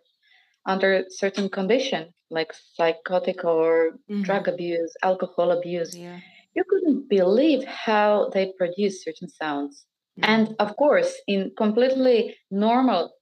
under 0.67 1.05
certain 1.09 1.49
condition 1.49 2.13
like 2.31 2.53
psychotic 2.75 3.45
or 3.45 3.93
mm-hmm. 4.11 4.23
drug 4.23 4.49
abuse 4.49 4.93
alcohol 5.03 5.53
abuse 5.53 5.97
yeah. 5.97 6.19
you 6.55 6.65
couldn't 6.69 7.09
believe 7.09 7.65
how 7.65 8.29
they 8.35 8.53
produce 8.59 9.05
certain 9.05 9.29
sounds 9.29 9.87
mm-hmm. 10.19 10.31
and 10.31 10.57
of 10.59 10.77
course 10.77 11.15
in 11.29 11.53
completely 11.57 12.37
normal 12.51 13.13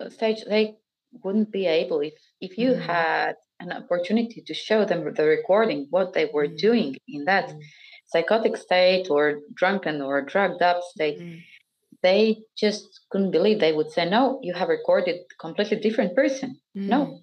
uh, 0.00 0.08
stage 0.10 0.44
they 0.48 0.74
wouldn't 1.24 1.50
be 1.50 1.66
able 1.66 2.00
if 2.00 2.14
if 2.40 2.58
you 2.58 2.70
mm-hmm. 2.70 2.82
had 2.82 3.34
an 3.60 3.72
opportunity 3.72 4.42
to 4.46 4.54
show 4.54 4.84
them 4.84 5.12
the 5.14 5.24
recording 5.24 5.86
what 5.90 6.12
they 6.12 6.26
were 6.32 6.46
mm-hmm. 6.46 6.66
doing 6.68 6.96
in 7.08 7.24
that 7.24 7.48
mm-hmm. 7.48 7.58
psychotic 8.06 8.56
state 8.56 9.08
or 9.10 9.40
drunken 9.54 10.02
or 10.02 10.20
drugged 10.22 10.62
up 10.62 10.80
state 10.94 11.18
mm-hmm 11.18 11.38
they 12.02 12.38
just 12.56 13.00
couldn't 13.10 13.30
believe. 13.30 13.60
They 13.60 13.72
would 13.72 13.90
say 13.90 14.08
no 14.08 14.40
you 14.42 14.54
have 14.54 14.68
recorded 14.68 15.16
completely 15.40 15.78
different 15.78 16.14
person. 16.14 16.58
Mm. 16.76 16.88
no 16.88 17.20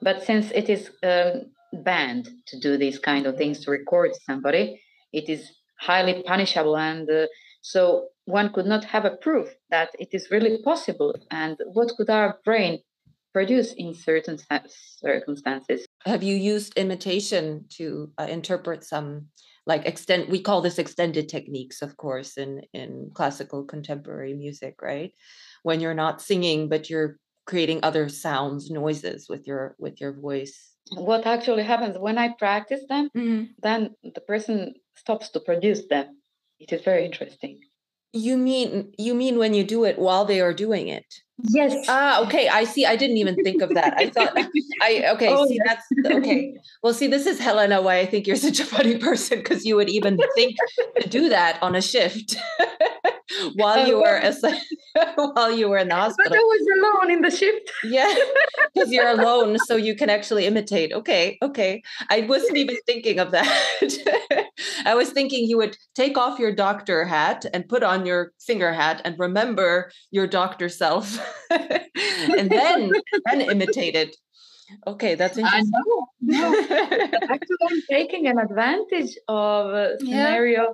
but 0.00 0.22
since 0.22 0.50
it 0.50 0.68
is 0.68 0.90
um, 1.04 1.52
banned 1.84 2.28
to 2.48 2.58
do 2.58 2.76
these 2.76 2.98
kind 2.98 3.24
of 3.26 3.36
things 3.36 3.60
to 3.60 3.70
record 3.70 4.10
somebody 4.26 4.80
it 5.12 5.28
is 5.28 5.48
highly 5.80 6.22
punishable 6.22 6.76
and 6.76 7.08
uh, 7.10 7.26
so 7.62 8.08
one 8.24 8.52
could 8.52 8.66
not 8.66 8.84
have 8.84 9.04
a 9.04 9.16
proof 9.16 9.48
that 9.70 9.90
it 9.98 10.08
is 10.12 10.30
really 10.30 10.62
possible. 10.62 11.14
And 11.30 11.56
what 11.72 11.92
could 11.96 12.10
our 12.10 12.38
brain 12.44 12.80
produce 13.32 13.72
in 13.72 13.94
certain 13.94 14.38
circumstances? 15.00 15.86
Have 16.04 16.22
you 16.22 16.36
used 16.36 16.76
imitation 16.76 17.64
to 17.76 18.12
uh, 18.18 18.26
interpret 18.28 18.84
some 18.84 19.28
like 19.66 19.86
extend 19.86 20.28
we 20.28 20.40
call 20.40 20.60
this 20.60 20.78
extended 20.78 21.28
techniques 21.28 21.82
of 21.82 21.96
course 21.96 22.36
in 22.36 22.62
in 22.72 23.10
classical 23.14 23.64
contemporary 23.64 24.34
music 24.34 24.80
right? 24.82 25.12
When 25.62 25.80
you're 25.80 25.94
not 25.94 26.22
singing 26.22 26.68
but 26.68 26.90
you're 26.90 27.18
creating 27.46 27.80
other 27.82 28.08
sounds 28.08 28.70
noises 28.70 29.26
with 29.28 29.46
your 29.46 29.76
with 29.78 30.00
your 30.00 30.12
voice. 30.12 30.70
What 30.94 31.26
actually 31.26 31.62
happens 31.62 31.96
when 31.98 32.18
i 32.18 32.28
practice 32.38 32.82
them 32.88 33.08
mm-hmm. 33.16 33.44
then 33.62 33.94
the 34.02 34.20
person 34.20 34.74
stops 34.96 35.30
to 35.30 35.40
produce 35.40 35.86
them. 35.88 36.18
It 36.58 36.72
is 36.72 36.82
very 36.82 37.04
interesting 37.04 37.60
you 38.12 38.36
mean 38.36 38.92
you 38.98 39.14
mean 39.14 39.38
when 39.38 39.54
you 39.54 39.64
do 39.64 39.84
it 39.84 39.98
while 39.98 40.24
they 40.24 40.40
are 40.40 40.52
doing 40.52 40.88
it 40.88 41.22
Yes. 41.48 41.86
Ah, 41.88 42.22
okay. 42.24 42.48
I 42.48 42.64
see. 42.64 42.86
I 42.86 42.94
didn't 42.94 43.16
even 43.16 43.34
think 43.42 43.62
of 43.62 43.70
that. 43.70 43.94
I 43.96 44.10
thought 44.10 44.32
I 44.82 45.04
okay, 45.14 45.28
oh, 45.28 45.46
see 45.46 45.58
that's 45.64 45.86
okay. 46.06 46.54
Well, 46.82 46.94
see, 46.94 47.08
this 47.08 47.26
is 47.26 47.40
Helena 47.40 47.82
why 47.82 47.98
I 47.98 48.06
think 48.06 48.26
you're 48.26 48.36
such 48.36 48.60
a 48.60 48.64
funny 48.64 48.96
person 49.08 49.38
because 49.38 49.64
you 49.64 49.76
would 49.76 49.88
even 49.88 50.18
think 50.36 50.56
to 51.00 51.08
do 51.08 51.28
that 51.30 51.60
on 51.62 51.74
a 51.74 51.82
shift 51.82 52.36
while 53.54 53.78
oh, 53.78 53.86
you 53.86 53.96
were 53.96 54.32
while 55.34 55.50
you 55.50 55.68
were 55.68 55.78
in 55.78 55.88
the 55.88 55.94
hospital. 55.94 56.30
But 56.30 56.38
I 56.38 56.42
was 56.42 56.66
alone 56.78 57.10
in 57.10 57.22
the 57.22 57.30
shift. 57.30 57.70
yeah. 57.84 58.12
Because 58.74 58.90
you're 58.90 59.08
alone, 59.08 59.58
so 59.66 59.76
you 59.76 59.94
can 59.94 60.08
actually 60.08 60.46
imitate. 60.46 60.94
Okay, 60.94 61.36
okay. 61.42 61.82
I 62.08 62.22
wasn't 62.22 62.56
even 62.56 62.76
thinking 62.86 63.18
of 63.18 63.30
that. 63.32 63.46
I 64.86 64.94
was 64.94 65.10
thinking 65.10 65.46
you 65.46 65.58
would 65.58 65.76
take 65.94 66.16
off 66.16 66.38
your 66.38 66.54
doctor 66.54 67.04
hat 67.04 67.44
and 67.52 67.68
put 67.68 67.82
on 67.82 68.06
your 68.06 68.32
singer 68.38 68.72
hat 68.72 69.02
and 69.04 69.18
remember 69.18 69.90
your 70.10 70.26
doctor 70.26 70.70
self 70.70 71.18
and 71.50 72.50
then 72.50 72.92
then 73.26 73.40
imitate 73.42 73.94
it. 73.94 74.16
Okay, 74.86 75.14
that's 75.14 75.36
interesting. 75.36 75.72
I 75.74 75.80
know. 75.86 76.06
No. 76.20 77.18
Actually, 77.28 77.56
I'm 77.70 77.82
taking 77.90 78.26
an 78.26 78.38
advantage 78.38 79.16
of 79.28 79.66
uh, 79.66 79.76
a 79.76 79.98
scenario, 79.98 80.62
yeah. 80.62 80.68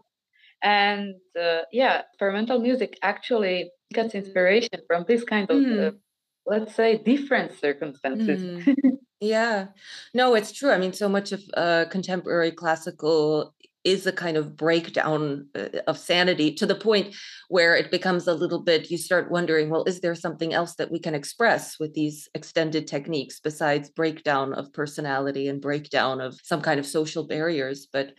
And 0.63 1.15
uh, 1.41 1.61
yeah, 1.73 2.03
experimental 2.09 2.61
music 2.61 2.99
actually 3.03 3.71
gets 3.93 4.15
inspiration 4.15 4.81
from 4.87 5.05
this 5.07 5.25
kind 5.25 5.51
of, 5.51 5.57
mm. 5.57 5.89
uh, 5.89 5.91
let's 6.47 6.75
say, 6.75 6.99
different 6.99 7.59
circumstances. 7.59 8.67
Mm. 8.67 8.77
yeah, 9.21 9.67
no, 10.15 10.35
it's 10.35 10.53
true. 10.53 10.71
I 10.71 10.79
mean, 10.79 10.93
so 10.93 11.09
much 11.09 11.33
of 11.33 11.43
uh, 11.57 11.85
contemporary 11.91 12.51
classical 12.51 13.55
is 13.85 14.07
a 14.07 14.13
kind 14.13 14.37
of 14.37 14.57
breakdown 14.57 15.47
uh, 15.55 15.69
of 15.87 15.97
sanity 15.99 16.53
to 16.53 16.67
the 16.67 16.75
point 16.75 17.15
where 17.49 17.77
it 17.77 17.91
becomes 17.91 18.27
a 18.27 18.35
little 18.35 18.63
bit 18.63 18.91
you 18.91 18.99
start 18.99 19.31
wondering 19.31 19.71
well 19.71 19.85
is 19.85 20.01
there 20.01 20.15
something 20.15 20.53
else 20.53 20.75
that 20.75 20.91
we 20.91 20.99
can 20.99 21.15
express 21.15 21.79
with 21.79 21.95
these 21.95 22.29
extended 22.35 22.87
techniques 22.87 23.39
besides 23.41 23.89
breakdown 23.89 24.53
of 24.53 24.73
personality 24.73 25.47
and 25.47 25.63
breakdown 25.63 26.21
of 26.21 26.39
some 26.43 26.61
kind 26.61 26.81
of 26.81 26.87
social 26.87 27.25
barriers 27.27 27.87
but 27.93 28.15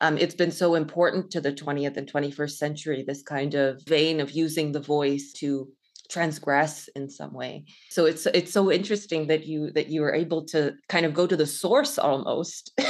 um, 0.00 0.18
it's 0.18 0.34
been 0.34 0.50
so 0.50 0.74
important 0.74 1.30
to 1.32 1.40
the 1.40 1.52
20th 1.52 1.96
and 1.96 2.10
21st 2.10 2.56
century 2.56 3.04
this 3.06 3.22
kind 3.22 3.54
of 3.54 3.82
vein 3.86 4.20
of 4.20 4.30
using 4.30 4.72
the 4.72 4.80
voice 4.80 5.32
to 5.32 5.68
transgress 6.10 6.88
in 6.94 7.08
some 7.08 7.32
way. 7.32 7.64
So 7.90 8.04
it's 8.04 8.26
it's 8.26 8.52
so 8.52 8.70
interesting 8.70 9.26
that 9.28 9.46
you 9.46 9.70
that 9.72 9.88
you 9.88 10.04
are 10.04 10.14
able 10.14 10.44
to 10.46 10.74
kind 10.88 11.06
of 11.06 11.14
go 11.14 11.26
to 11.26 11.36
the 11.36 11.46
source 11.46 11.98
almost. 11.98 12.72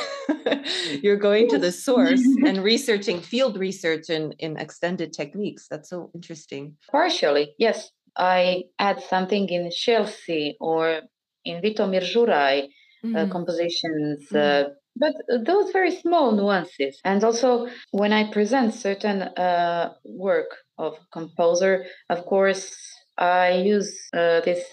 You're 1.02 1.16
going 1.16 1.48
to 1.48 1.58
the 1.58 1.72
source 1.72 2.22
and 2.46 2.62
researching 2.62 3.20
field 3.20 3.56
research 3.56 4.10
in 4.10 4.32
in 4.38 4.56
extended 4.56 5.12
techniques. 5.12 5.66
That's 5.70 5.90
so 5.90 6.10
interesting. 6.14 6.76
Partially 6.90 7.54
yes. 7.58 7.90
I 8.16 8.64
add 8.78 9.02
something 9.02 9.48
in 9.48 9.70
Scelsi 9.70 10.54
or 10.60 11.00
in 11.44 11.60
Vito 11.60 11.84
Žuraj 11.90 12.68
mm. 13.04 13.16
uh, 13.16 13.28
compositions 13.28 14.28
mm. 14.30 14.36
uh, 14.36 14.68
but 14.96 15.14
those 15.44 15.70
very 15.72 15.90
small 15.90 16.32
nuances 16.32 17.00
and 17.04 17.24
also 17.24 17.66
when 17.90 18.12
i 18.12 18.30
present 18.30 18.72
certain 18.72 19.22
uh, 19.22 19.92
work 20.04 20.50
of 20.78 20.98
composer 21.12 21.84
of 22.10 22.24
course 22.26 22.94
I 23.16 23.52
use 23.52 24.08
uh, 24.12 24.40
these 24.40 24.64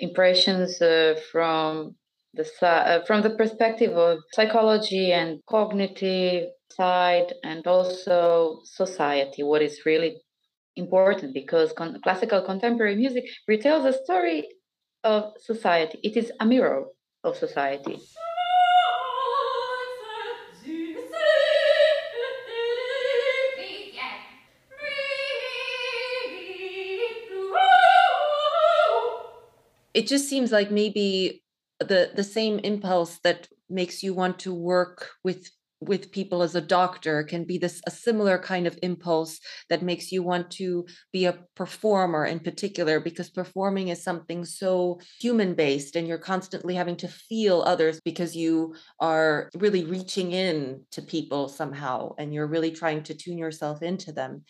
impressions 0.00 0.80
uh, 0.80 1.20
from 1.30 1.96
the 2.32 2.48
uh, 2.62 3.04
from 3.04 3.22
the 3.22 3.30
perspective 3.30 3.92
of 3.92 4.20
psychology 4.32 5.12
and 5.12 5.40
cognitive 5.48 6.48
side, 6.70 7.34
and 7.44 7.66
also 7.66 8.60
society. 8.64 9.42
What 9.42 9.62
is 9.62 9.84
really 9.84 10.16
important 10.76 11.34
because 11.34 11.72
con- 11.72 12.00
classical 12.02 12.42
contemporary 12.42 12.96
music 12.96 13.24
retells 13.50 13.84
a 13.84 13.92
story 14.04 14.48
of 15.04 15.32
society. 15.38 15.98
It 16.02 16.16
is 16.16 16.32
a 16.40 16.46
mirror 16.46 16.86
of 17.24 17.36
society. 17.36 17.98
It 30.00 30.06
just 30.06 30.30
seems 30.30 30.50
like 30.50 30.70
maybe 30.70 31.42
the 31.78 32.10
the 32.14 32.24
same 32.24 32.58
impulse 32.60 33.18
that 33.22 33.48
makes 33.68 34.02
you 34.02 34.14
want 34.14 34.38
to 34.38 34.54
work 34.54 35.10
with 35.22 35.50
with 35.90 36.10
people 36.10 36.42
as 36.42 36.54
a 36.54 36.68
doctor 36.78 37.22
can 37.22 37.44
be 37.44 37.58
this 37.58 37.82
a 37.86 37.90
similar 37.90 38.38
kind 38.38 38.66
of 38.66 38.78
impulse 38.82 39.40
that 39.68 39.82
makes 39.90 40.10
you 40.12 40.22
want 40.22 40.50
to 40.50 40.86
be 41.12 41.26
a 41.26 41.38
performer 41.54 42.24
in 42.24 42.40
particular 42.40 42.98
because 42.98 43.28
performing 43.28 43.88
is 43.88 44.02
something 44.02 44.42
so 44.44 44.98
human 45.20 45.54
based 45.54 45.96
and 45.96 46.08
you're 46.08 46.28
constantly 46.32 46.74
having 46.74 46.96
to 46.96 47.08
feel 47.08 47.60
others 47.60 48.00
because 48.02 48.34
you 48.34 48.74
are 49.00 49.50
really 49.64 49.84
reaching 49.84 50.32
in 50.32 50.82
to 50.92 51.02
people 51.02 51.48
somehow 51.48 52.14
and 52.18 52.32
you're 52.32 52.54
really 52.54 52.70
trying 52.70 53.02
to 53.02 53.14
tune 53.14 53.38
yourself 53.38 53.82
into 53.82 54.12
them. 54.12 54.44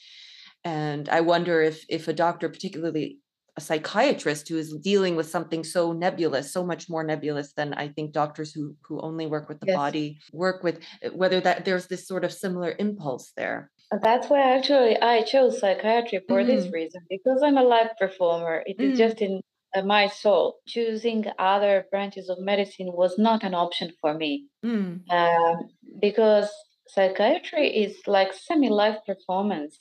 And 0.65 1.09
i 1.09 1.21
wonder 1.33 1.57
if 1.71 1.85
if 1.89 2.07
a 2.09 2.21
doctor 2.25 2.49
particularly 2.49 3.19
a 3.57 3.61
psychiatrist 3.61 4.49
who 4.49 4.57
is 4.57 4.75
dealing 4.83 5.17
with 5.17 5.29
something 5.29 5.65
so 5.65 5.93
nebulous, 5.93 6.53
so 6.53 6.65
much 6.65 6.89
more 6.89 7.05
nebulous 7.05 7.53
than 7.53 7.75
I 7.75 7.89
think 7.89 8.13
doctors 8.13 8.53
who 8.53 8.77
who 8.83 9.01
only 9.01 9.27
work 9.27 9.49
with 9.49 9.61
the 9.61 9.69
yes. 9.69 9.77
body 9.77 10.19
work 10.33 10.63
with. 10.63 10.81
Eh, 11.03 11.09
whether 11.09 11.41
that 11.41 11.65
there's 11.65 11.87
this 11.87 12.07
sort 12.07 12.25
of 12.25 12.33
similar 12.33 12.75
impulse 12.79 13.33
there. 13.37 13.71
That's 14.03 14.29
why 14.29 14.57
actually 14.57 15.01
I 15.01 15.23
chose 15.23 15.59
psychiatry 15.61 16.21
for 16.29 16.43
mm. 16.43 16.47
this 16.47 16.73
reason 16.73 17.03
because 17.09 17.43
I'm 17.43 17.59
a 17.59 17.65
live 17.65 17.91
performer. 17.99 18.63
It 18.67 18.81
is 18.81 18.95
mm. 18.95 18.99
just 18.99 19.21
in 19.21 19.41
uh, 19.75 19.83
my 19.83 20.07
soul. 20.09 20.59
Choosing 20.67 21.27
other 21.39 21.87
branches 21.91 22.29
of 22.29 22.39
medicine 22.41 22.93
was 22.93 23.19
not 23.19 23.43
an 23.43 23.55
option 23.55 23.93
for 24.01 24.15
me 24.15 24.47
mm. 24.65 25.01
um, 25.11 25.57
because 26.01 26.49
psychiatry 26.89 27.69
is 27.69 27.97
like 28.07 28.33
semi-live 28.33 29.05
performance, 29.07 29.79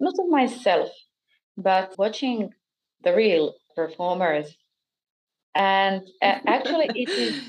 not 0.00 0.14
of 0.18 0.28
myself, 0.28 0.90
but 1.56 1.94
watching 1.98 2.50
the 3.04 3.14
real 3.14 3.54
performers. 3.74 4.56
And 5.54 6.02
uh, 6.22 6.38
actually, 6.46 6.90
it 6.94 7.08
is, 7.08 7.42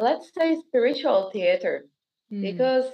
let's 0.00 0.30
say, 0.36 0.56
spiritual 0.68 1.30
theater 1.32 1.84
mm. 2.32 2.42
because 2.42 2.86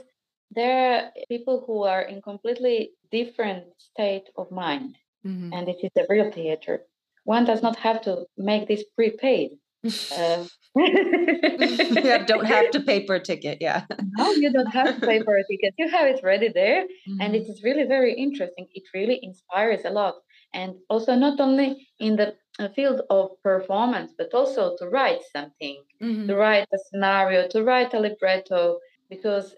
there 0.50 0.94
are 0.94 1.10
people 1.28 1.64
who 1.66 1.82
are 1.84 2.02
in 2.02 2.22
completely 2.22 2.90
different 3.10 3.64
state 3.78 4.28
of 4.36 4.50
mind, 4.50 4.96
mm-hmm. 5.26 5.52
and 5.52 5.68
it 5.68 5.78
is 5.82 5.90
a 5.96 6.06
real 6.08 6.30
theater. 6.30 6.82
One 7.24 7.44
does 7.44 7.62
not 7.62 7.76
have 7.76 8.02
to 8.02 8.26
make 8.36 8.68
this 8.68 8.84
prepaid. 8.94 9.52
Uh, 9.84 10.44
you 10.76 12.24
don't 12.26 12.46
have 12.46 12.70
to 12.70 12.80
pay 12.86 13.06
for 13.06 13.16
a 13.16 13.20
ticket, 13.20 13.58
yeah. 13.60 13.84
No, 14.16 14.32
you 14.32 14.52
don't 14.52 14.72
have 14.72 15.00
to 15.00 15.06
pay 15.06 15.22
for 15.22 15.36
a 15.36 15.44
ticket. 15.50 15.74
You 15.78 15.88
have 15.88 16.06
it 16.06 16.20
ready 16.22 16.48
there, 16.48 16.84
mm-hmm. 16.84 17.20
and 17.20 17.34
it 17.34 17.48
is 17.48 17.62
really 17.62 17.84
very 17.84 18.14
interesting. 18.14 18.66
It 18.72 18.84
really 18.94 19.18
inspires 19.22 19.84
a 19.84 19.90
lot 19.90 20.14
and 20.56 20.74
also 20.88 21.14
not 21.14 21.38
only 21.38 21.86
in 22.00 22.16
the 22.16 22.34
uh, 22.58 22.68
field 22.74 23.02
of 23.10 23.30
performance 23.42 24.12
but 24.18 24.32
also 24.32 24.74
to 24.78 24.88
write 24.88 25.20
something 25.36 25.76
mm-hmm. 26.02 26.26
to 26.26 26.34
write 26.34 26.66
a 26.72 26.78
scenario 26.88 27.46
to 27.46 27.62
write 27.62 27.92
a 27.94 28.00
libretto 28.00 28.78
because 29.10 29.54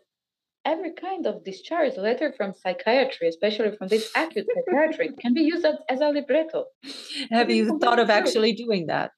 every 0.65 0.93
kind 0.93 1.25
of 1.27 1.45
discharge 1.45 1.97
letter 1.97 2.35
from 2.37 2.53
psychiatry 2.53 3.29
especially 3.29 3.71
from 3.77 3.89
this 3.89 4.11
acute 4.17 4.47
psychiatry 4.55 5.11
can 5.21 5.33
be 5.33 5.43
used 5.43 5.65
as, 5.65 5.77
as 5.89 6.01
a 6.01 6.09
libretto. 6.09 6.65
Have 7.31 7.51
you 7.51 7.79
thought 7.79 8.01
of 8.01 8.11
actually 8.11 8.53
doing 8.53 8.87
that? 8.89 9.13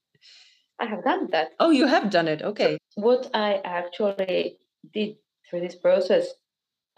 I 0.78 0.86
have 0.86 1.02
done 1.02 1.28
that. 1.32 1.48
Oh 1.58 1.70
you 1.70 1.86
have 1.86 2.10
done 2.10 2.28
it. 2.28 2.40
Okay. 2.42 2.78
What 2.94 3.30
i 3.34 3.60
actually 3.64 4.58
did 4.94 5.16
through 5.48 5.60
this 5.60 5.76
process 5.76 6.26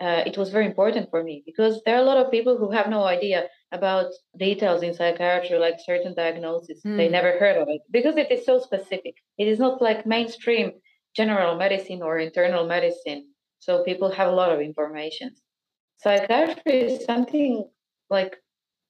uh, 0.00 0.22
it 0.26 0.36
was 0.36 0.50
very 0.50 0.66
important 0.66 1.10
for 1.10 1.22
me 1.22 1.42
because 1.46 1.80
there 1.84 1.96
are 1.96 2.02
a 2.02 2.10
lot 2.10 2.16
of 2.16 2.30
people 2.30 2.56
who 2.58 2.70
have 2.70 2.88
no 2.88 3.04
idea 3.04 3.44
about 3.72 4.12
details 4.38 4.82
in 4.82 4.94
psychiatry, 4.94 5.58
like 5.58 5.78
certain 5.84 6.14
diagnoses. 6.14 6.82
Mm. 6.84 6.96
They 6.96 7.06
hmm. 7.06 7.12
never 7.12 7.38
heard 7.38 7.56
of 7.56 7.68
it 7.68 7.80
because 7.90 8.16
it 8.16 8.30
is 8.30 8.44
so 8.44 8.58
specific. 8.58 9.14
It 9.38 9.48
is 9.48 9.58
not 9.58 9.80
like 9.80 10.06
mainstream 10.06 10.72
general 11.16 11.56
medicine 11.56 12.02
or 12.02 12.18
internal 12.18 12.66
medicine. 12.66 13.28
So 13.58 13.82
people 13.84 14.10
have 14.10 14.28
a 14.28 14.36
lot 14.36 14.52
of 14.52 14.60
information. 14.60 15.34
Psychiatry 15.98 16.80
is 16.80 17.04
something 17.04 17.64
like 18.10 18.36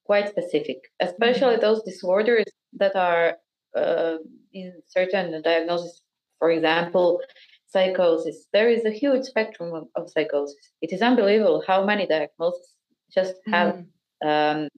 quite 0.05 0.29
specific, 0.29 0.77
especially 0.99 1.55
mm. 1.55 1.61
those 1.61 1.81
disorders 1.83 2.45
that 2.73 2.95
are 2.95 3.37
uh, 3.77 4.17
in 4.51 4.73
certain 4.87 5.41
diagnoses. 5.43 6.01
For 6.39 6.51
example, 6.51 7.21
psychosis. 7.67 8.47
There 8.51 8.69
is 8.69 8.83
a 8.83 8.91
huge 8.91 9.23
spectrum 9.23 9.73
of, 9.73 9.87
of 9.95 10.09
psychosis. 10.09 10.55
It 10.81 10.91
is 10.91 11.01
unbelievable 11.01 11.63
how 11.65 11.85
many 11.85 12.05
diagnoses 12.05 12.67
just 13.13 13.35
have 13.47 13.75
mm 13.75 13.85
um, 14.23 14.69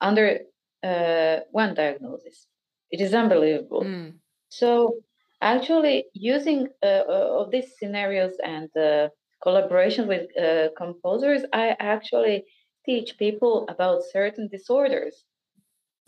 under 0.00 0.40
uh, 0.82 1.40
one 1.50 1.74
diagnosis. 1.74 2.46
It 2.90 3.00
is 3.00 3.14
unbelievable. 3.14 3.82
Mm. 3.82 4.14
So 4.48 5.00
actually 5.40 6.06
using 6.12 6.68
uh, 6.82 7.02
uh, 7.08 7.40
of 7.40 7.50
these 7.50 7.74
scenarios 7.78 8.34
and 8.44 8.74
uh, 8.76 9.08
collaboration 9.42 10.06
with 10.06 10.26
uh, 10.38 10.68
composers, 10.76 11.42
I 11.52 11.76
actually 11.78 12.44
teach 12.84 13.18
people 13.18 13.66
about 13.68 14.02
certain 14.12 14.48
disorders. 14.48 15.24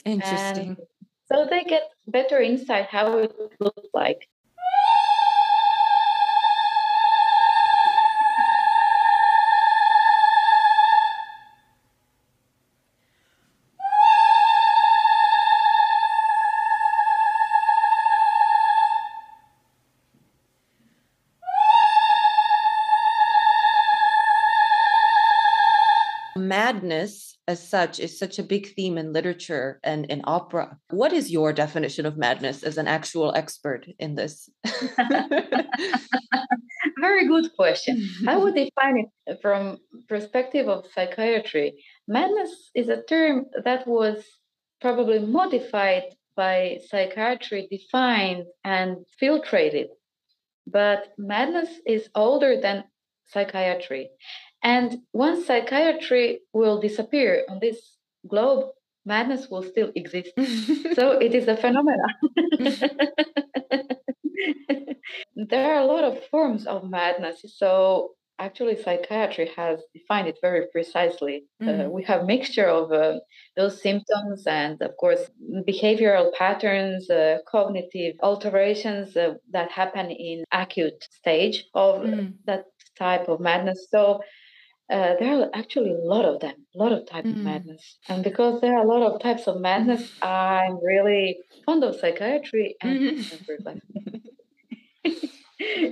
Interesting. 0.05 0.69
And 0.69 0.77
so 1.31 1.47
they 1.49 1.65
get 1.65 1.91
better 2.07 2.41
insight 2.41 2.87
how 2.87 3.19
it 3.19 3.33
looks 3.61 3.89
like. 3.93 4.29
Madness 26.69 27.39
as 27.47 27.67
such 27.67 27.99
is 27.99 28.19
such 28.19 28.39
a 28.39 28.43
big 28.43 28.75
theme 28.75 28.99
in 28.99 29.13
literature 29.13 29.81
and 29.83 30.05
in 30.07 30.21
opera. 30.25 30.77
What 30.91 31.13
is 31.15 31.31
your 31.31 31.53
definition 31.53 32.05
of 32.05 32.19
madness 32.19 32.63
as 32.63 32.77
an 32.77 32.87
actual 32.87 33.35
expert 33.35 33.87
in 33.99 34.15
this? 34.17 34.51
Very 37.01 37.27
good 37.27 37.47
question. 37.57 38.07
I 38.27 38.37
would 38.37 38.55
define 38.55 39.07
it 39.27 39.39
from 39.41 39.79
perspective 40.09 40.69
of 40.69 40.85
psychiatry. 40.95 41.83
Madness 42.07 42.71
is 42.75 42.89
a 42.91 43.03
term 43.03 43.47
that 43.65 43.87
was 43.87 44.23
probably 44.83 45.21
modified 45.21 46.05
by 46.37 46.81
psychiatry, 46.89 47.67
defined 47.71 48.45
and 48.65 48.99
filtrated. 49.21 49.89
But 50.67 51.15
madness 51.17 51.71
is 51.87 52.11
older 52.15 52.61
than 52.61 52.85
psychiatry. 53.27 54.11
And 54.63 54.99
once 55.13 55.47
psychiatry 55.47 56.41
will 56.53 56.81
disappear 56.81 57.45
on 57.49 57.59
this 57.61 57.97
globe, 58.27 58.71
madness 59.05 59.49
will 59.51 59.63
still 59.63 59.93
exist. 59.95 60.33
so 60.95 61.13
it 61.13 61.35
is 61.35 61.49
a 61.49 61.57
phenomenon. 61.57 62.11
there 65.37 65.73
are 65.73 65.81
a 65.81 65.87
lot 65.87 66.05
of 66.05 66.23
forms 66.25 66.67
of 66.67 66.89
madness. 66.91 67.45
So 67.57 68.11
actually, 68.39 68.81
psychiatry 68.83 69.51
has 69.57 69.81
defined 69.95 70.29
it 70.29 70.39
very 70.41 70.67
precisely. 70.73 71.45
Uh, 71.61 71.65
mm-hmm. 71.65 71.81
Uh, 71.81 71.89
we 71.89 72.03
have 72.05 72.25
mixture 72.25 72.69
of 72.69 72.93
uh, 72.93 73.19
those 73.57 73.83
symptoms 73.83 74.47
and, 74.47 74.81
of 74.83 74.97
course, 74.97 75.31
behavioral 75.69 76.33
patterns, 76.35 77.11
uh, 77.11 77.39
cognitive 77.51 78.15
alterations 78.23 79.17
uh, 79.17 79.35
that 79.51 79.71
happen 79.71 80.11
in 80.11 80.45
acute 80.53 81.03
stage 81.11 81.65
of 81.75 82.03
mm-hmm. 82.03 82.31
that 82.47 82.65
type 82.99 83.29
of 83.29 83.41
madness. 83.41 83.87
So 83.91 84.21
uh, 84.91 85.15
there 85.21 85.41
are 85.41 85.51
actually 85.55 85.91
a 85.91 85.99
lot 85.99 86.25
of 86.25 86.41
them, 86.41 86.55
a 86.75 86.79
lot 86.79 86.93
of 86.93 87.07
types 87.07 87.29
mm-hmm. 87.29 87.39
of 87.39 87.45
madness. 87.45 87.99
And 88.09 88.25
because 88.25 88.61
there 88.61 88.75
are 88.77 88.83
a 88.83 88.87
lot 88.87 89.03
of 89.03 89.21
types 89.21 89.47
of 89.47 89.61
madness, 89.61 90.11
I'm 90.23 90.83
really 90.83 91.39
fond 91.67 91.85
of 91.85 91.97
psychiatry 91.97 92.77
and 92.81 92.99
mm-hmm. 92.99 94.17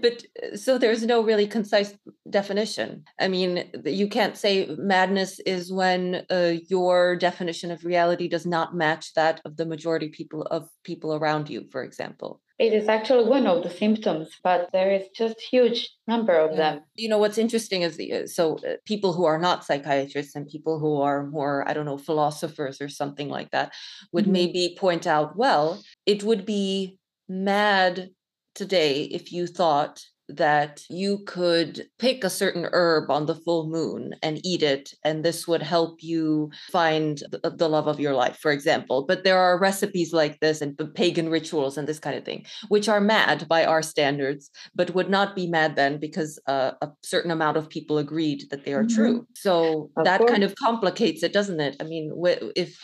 but 0.00 0.22
uh, 0.42 0.56
so 0.56 0.78
there's 0.78 1.04
no 1.04 1.22
really 1.22 1.46
concise 1.46 1.94
definition. 2.30 3.04
I 3.20 3.28
mean, 3.28 3.68
you 3.84 4.08
can't 4.08 4.36
say 4.36 4.74
madness 4.78 5.40
is 5.40 5.72
when 5.72 6.24
uh, 6.30 6.54
your 6.68 7.16
definition 7.16 7.70
of 7.70 7.84
reality 7.84 8.28
does 8.28 8.46
not 8.46 8.74
match 8.74 9.12
that 9.14 9.40
of 9.44 9.56
the 9.56 9.66
majority 9.66 10.08
people 10.08 10.42
of 10.42 10.68
people 10.84 11.14
around 11.14 11.50
you, 11.50 11.66
for 11.70 11.82
example. 11.82 12.40
It 12.58 12.72
is 12.72 12.88
actually 12.88 13.28
one 13.28 13.46
of 13.46 13.62
the 13.62 13.68
symptoms, 13.68 14.30
but 14.42 14.70
there 14.72 14.90
is 14.90 15.08
just 15.14 15.38
huge 15.40 15.90
number 16.08 16.34
of 16.34 16.52
yeah. 16.52 16.56
them. 16.56 16.80
You 16.94 17.10
know 17.10 17.18
what's 17.18 17.36
interesting 17.36 17.82
is 17.82 17.96
the 17.96 18.12
uh, 18.12 18.26
so 18.26 18.56
uh, 18.58 18.76
people 18.86 19.12
who 19.12 19.26
are 19.26 19.38
not 19.38 19.64
psychiatrists 19.64 20.34
and 20.34 20.48
people 20.48 20.78
who 20.78 21.00
are 21.00 21.26
more 21.26 21.68
I 21.68 21.74
don't 21.74 21.84
know 21.84 21.98
philosophers 21.98 22.80
or 22.80 22.88
something 22.88 23.28
like 23.28 23.50
that 23.50 23.72
would 24.12 24.24
mm-hmm. 24.24 24.32
maybe 24.32 24.76
point 24.78 25.06
out, 25.06 25.36
well, 25.36 25.82
it 26.06 26.24
would 26.24 26.46
be 26.46 26.98
mad 27.28 28.10
today 28.54 29.02
if 29.02 29.32
you 29.32 29.46
thought 29.46 30.00
that 30.28 30.82
you 30.90 31.18
could 31.26 31.86
pick 31.98 32.24
a 32.24 32.30
certain 32.30 32.68
herb 32.72 33.10
on 33.10 33.26
the 33.26 33.34
full 33.34 33.68
moon 33.68 34.14
and 34.22 34.44
eat 34.44 34.62
it, 34.62 34.94
and 35.04 35.24
this 35.24 35.46
would 35.46 35.62
help 35.62 36.02
you 36.02 36.50
find 36.72 37.22
the 37.42 37.68
love 37.68 37.86
of 37.86 38.00
your 38.00 38.14
life, 38.14 38.38
for 38.40 38.50
example. 38.50 39.04
But 39.06 39.24
there 39.24 39.38
are 39.38 39.58
recipes 39.58 40.12
like 40.12 40.40
this 40.40 40.60
and 40.60 40.76
pagan 40.94 41.28
rituals 41.30 41.78
and 41.78 41.86
this 41.86 41.98
kind 41.98 42.16
of 42.16 42.24
thing, 42.24 42.44
which 42.68 42.88
are 42.88 43.00
mad 43.00 43.46
by 43.48 43.64
our 43.64 43.82
standards, 43.82 44.50
but 44.74 44.94
would 44.94 45.10
not 45.10 45.36
be 45.36 45.46
mad 45.46 45.76
then 45.76 45.98
because 45.98 46.38
uh, 46.46 46.72
a 46.82 46.90
certain 47.02 47.30
amount 47.30 47.56
of 47.56 47.68
people 47.68 47.98
agreed 47.98 48.44
that 48.50 48.64
they 48.64 48.72
are 48.72 48.84
mm-hmm. 48.84 48.96
true. 48.96 49.26
So 49.34 49.90
of 49.96 50.04
that 50.04 50.18
course. 50.18 50.30
kind 50.30 50.42
of 50.42 50.54
complicates 50.56 51.22
it, 51.22 51.32
doesn't 51.32 51.60
it? 51.60 51.76
I 51.80 51.84
mean, 51.84 52.12
if 52.56 52.76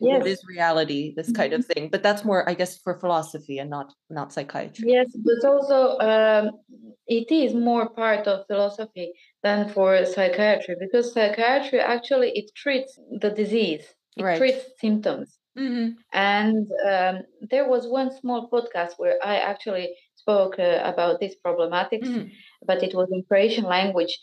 yes. 0.00 0.26
is 0.26 0.42
reality, 0.48 1.14
this 1.16 1.32
kind 1.32 1.52
mm-hmm. 1.52 1.60
of 1.60 1.66
thing, 1.66 1.88
but 1.90 2.02
that's 2.02 2.24
more, 2.24 2.48
I 2.48 2.54
guess, 2.54 2.78
for 2.78 2.98
philosophy 2.98 3.58
and 3.58 3.70
not 3.70 3.92
not 4.10 4.32
psychiatry. 4.32 4.90
Yes, 4.90 5.08
but 5.16 5.48
also 5.48 5.98
um, 5.98 6.50
it 7.06 7.30
is 7.30 7.54
more 7.54 7.88
part 7.88 8.26
of 8.26 8.46
philosophy 8.46 9.12
than 9.42 9.68
for 9.68 10.04
psychiatry 10.04 10.76
because 10.78 11.12
psychiatry 11.12 11.80
actually 11.80 12.30
it 12.30 12.50
treats 12.54 12.98
the 13.20 13.30
disease 13.30 13.84
it 14.16 14.22
right. 14.22 14.38
treats 14.38 14.64
symptoms 14.80 15.38
mm-hmm. 15.58 15.90
and 16.12 16.66
um, 16.88 17.22
there 17.50 17.68
was 17.68 17.86
one 17.86 18.10
small 18.20 18.48
podcast 18.50 18.92
where 18.98 19.16
i 19.24 19.36
actually 19.36 19.88
spoke 20.14 20.58
uh, 20.58 20.80
about 20.84 21.20
this 21.20 21.34
problematics 21.44 22.08
mm-hmm. 22.08 22.28
but 22.66 22.82
it 22.82 22.94
was 22.94 23.08
in 23.12 23.22
croatian 23.28 23.64
language 23.64 24.18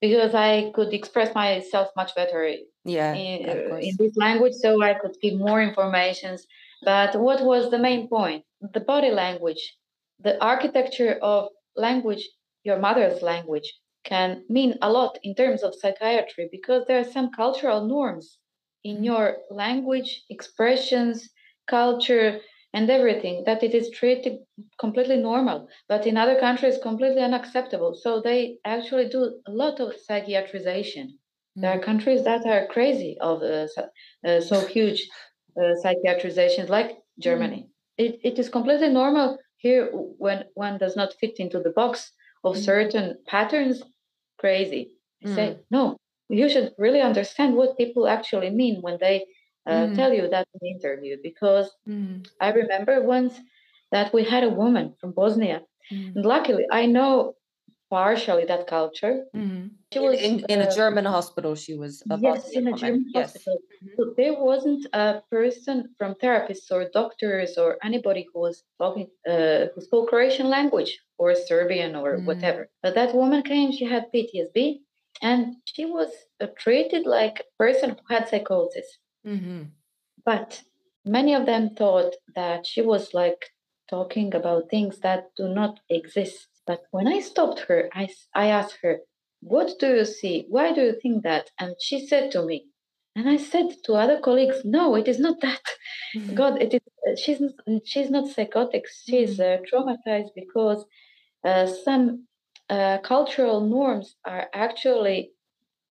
because 0.00 0.34
i 0.34 0.70
could 0.74 0.92
express 0.92 1.34
myself 1.34 1.88
much 1.96 2.14
better 2.14 2.54
yeah 2.84 3.14
in, 3.14 3.48
uh, 3.48 3.76
in 3.76 3.94
this 3.98 4.16
language 4.16 4.54
so 4.54 4.82
i 4.82 4.94
could 4.94 5.16
give 5.22 5.36
more 5.38 5.62
informations 5.62 6.46
but 6.82 7.18
what 7.20 7.44
was 7.44 7.70
the 7.70 7.78
main 7.78 8.08
point 8.08 8.44
the 8.74 8.80
body 8.80 9.10
language 9.10 9.76
the 10.22 10.42
architecture 10.42 11.18
of 11.22 11.48
language, 11.76 12.28
your 12.64 12.78
mother's 12.78 13.22
language, 13.22 13.72
can 14.04 14.44
mean 14.48 14.74
a 14.82 14.90
lot 14.90 15.18
in 15.22 15.34
terms 15.34 15.62
of 15.62 15.74
psychiatry 15.74 16.48
because 16.50 16.84
there 16.86 17.00
are 17.00 17.12
some 17.12 17.30
cultural 17.30 17.86
norms 17.86 18.38
in 18.84 18.96
mm-hmm. 18.96 19.04
your 19.04 19.36
language, 19.50 20.22
expressions, 20.30 21.28
culture, 21.68 22.40
and 22.72 22.88
everything 22.88 23.42
that 23.46 23.62
it 23.62 23.74
is 23.74 23.90
treated 23.90 24.38
completely 24.78 25.16
normal, 25.16 25.68
but 25.88 26.06
in 26.06 26.16
other 26.16 26.38
countries 26.38 26.78
completely 26.82 27.20
unacceptable. 27.20 27.94
So 27.94 28.20
they 28.20 28.58
actually 28.64 29.08
do 29.08 29.40
a 29.46 29.50
lot 29.50 29.80
of 29.80 29.94
psychiatrization. 30.08 31.06
Mm-hmm. 31.06 31.60
There 31.60 31.70
are 31.70 31.74
mm-hmm. 31.76 31.84
countries 31.84 32.24
that 32.24 32.46
are 32.46 32.66
crazy 32.66 33.16
of 33.20 33.42
uh, 33.42 33.66
so, 33.66 33.88
uh, 34.26 34.40
so 34.40 34.66
huge 34.66 35.08
uh, 35.56 35.74
psychiatrizations, 35.82 36.68
like 36.68 36.96
Germany. 37.18 37.66
Mm-hmm. 37.98 38.04
It, 38.04 38.20
it 38.22 38.38
is 38.38 38.48
completely 38.48 38.88
normal 38.88 39.36
here, 39.60 39.90
when 39.92 40.44
one 40.54 40.78
does 40.78 40.96
not 40.96 41.14
fit 41.20 41.38
into 41.38 41.60
the 41.60 41.70
box 41.70 42.12
of 42.44 42.56
mm. 42.56 42.64
certain 42.64 43.18
patterns, 43.26 43.82
crazy. 44.38 44.92
Mm. 45.24 45.34
Say, 45.34 45.58
no, 45.70 45.96
you 46.30 46.48
should 46.48 46.72
really 46.78 47.02
understand 47.02 47.54
what 47.54 47.76
people 47.76 48.08
actually 48.08 48.50
mean 48.50 48.80
when 48.80 48.96
they 49.00 49.26
uh, 49.66 49.86
mm. 49.86 49.94
tell 49.94 50.12
you 50.12 50.28
that 50.30 50.46
in 50.54 50.58
the 50.62 50.70
interview. 50.70 51.16
Because 51.22 51.70
mm. 51.86 52.26
I 52.40 52.52
remember 52.52 53.02
once 53.02 53.34
that 53.92 54.14
we 54.14 54.24
had 54.24 54.44
a 54.44 54.48
woman 54.62 54.94
from 55.00 55.12
Bosnia. 55.12 55.60
Mm. 55.92 56.16
And 56.16 56.24
luckily, 56.24 56.64
I 56.70 56.86
know 56.86 57.34
partially 57.90 58.44
that 58.44 58.66
culture. 58.68 59.24
Mm-hmm. 59.34 59.66
She 59.92 59.98
was 59.98 60.20
in, 60.20 60.44
in 60.48 60.60
uh, 60.60 60.66
a 60.68 60.74
German 60.74 61.04
hospital. 61.04 61.56
She 61.56 61.74
was 61.74 62.02
a 62.08 62.18
yes, 62.18 62.50
in 62.50 62.68
a 62.68 62.70
woman. 62.70 62.78
German 62.78 63.06
yes. 63.12 63.32
hospital. 63.32 63.58
Mm-hmm. 63.58 63.94
So 63.96 64.14
there 64.16 64.34
wasn't 64.34 64.86
a 64.92 65.22
person 65.30 65.90
from 65.98 66.14
therapists 66.14 66.70
or 66.70 66.88
doctors 66.92 67.58
or 67.58 67.78
anybody 67.82 68.26
who 68.32 68.40
was 68.40 68.62
talking 68.78 69.08
uh, 69.28 69.66
who 69.74 69.80
spoke 69.80 70.08
Croatian 70.08 70.48
language 70.48 71.00
or 71.18 71.34
Serbian 71.34 71.96
or 71.96 72.16
mm-hmm. 72.16 72.26
whatever. 72.26 72.68
But 72.82 72.94
that 72.94 73.14
woman 73.14 73.42
came. 73.42 73.72
She 73.72 73.84
had 73.84 74.12
PTSD, 74.14 74.78
and 75.20 75.56
she 75.64 75.84
was 75.84 76.10
uh, 76.40 76.46
treated 76.56 77.06
like 77.06 77.40
a 77.40 77.62
person 77.62 77.90
who 77.90 78.14
had 78.14 78.28
psychosis. 78.28 78.86
Mm-hmm. 79.26 79.62
But 80.24 80.62
many 81.04 81.34
of 81.34 81.46
them 81.46 81.70
thought 81.70 82.14
that 82.36 82.66
she 82.66 82.82
was 82.82 83.12
like 83.14 83.46
talking 83.88 84.32
about 84.34 84.70
things 84.70 85.00
that 85.00 85.30
do 85.36 85.48
not 85.48 85.80
exist 85.88 86.49
but 86.70 86.84
when 86.92 87.08
I 87.08 87.18
stopped 87.18 87.58
her, 87.68 87.90
I, 87.92 88.08
I 88.32 88.46
asked 88.46 88.78
her, 88.84 89.00
What 89.40 89.72
do 89.80 89.88
you 89.96 90.04
see? 90.04 90.46
Why 90.48 90.72
do 90.72 90.82
you 90.82 90.94
think 91.02 91.24
that? 91.24 91.50
And 91.58 91.74
she 91.80 92.06
said 92.06 92.30
to 92.30 92.44
me, 92.44 92.66
and 93.16 93.28
I 93.28 93.38
said 93.38 93.68
to 93.86 93.94
other 93.94 94.20
colleagues, 94.20 94.58
No, 94.64 94.94
it 94.94 95.08
is 95.08 95.18
not 95.18 95.40
that. 95.40 95.64
Mm-hmm. 96.16 96.34
God, 96.34 96.62
it 96.62 96.72
is. 96.74 96.80
Uh, 97.04 97.16
she's 97.22 97.40
she's 97.84 98.10
not 98.16 98.28
psychotic. 98.32 98.84
She's 99.04 99.38
mm-hmm. 99.38 99.64
uh, 99.64 99.66
traumatized 99.68 100.32
because 100.36 100.84
uh, 101.44 101.66
some 101.84 102.28
uh, 102.68 102.98
cultural 102.98 103.60
norms 103.76 104.14
are 104.24 104.46
actually 104.54 105.32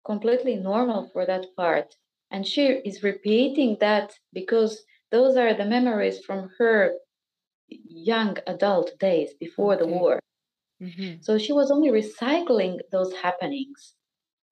completely 0.06 0.56
normal 0.56 1.10
for 1.12 1.26
that 1.26 1.44
part, 1.54 1.88
and 2.30 2.46
she 2.46 2.64
is 2.90 3.02
repeating 3.02 3.76
that 3.80 4.14
because 4.32 4.84
those 5.10 5.36
are 5.36 5.52
the 5.52 5.66
memories 5.76 6.24
from 6.26 6.48
her 6.58 6.94
young 7.68 8.38
adult 8.46 8.98
days 8.98 9.30
before 9.38 9.74
okay. 9.74 9.84
the 9.84 9.90
war. 9.98 10.22
Mm-hmm. 10.82 11.22
So 11.22 11.38
she 11.38 11.52
was 11.52 11.70
only 11.70 11.90
recycling 11.90 12.78
those 12.90 13.12
happenings 13.14 13.94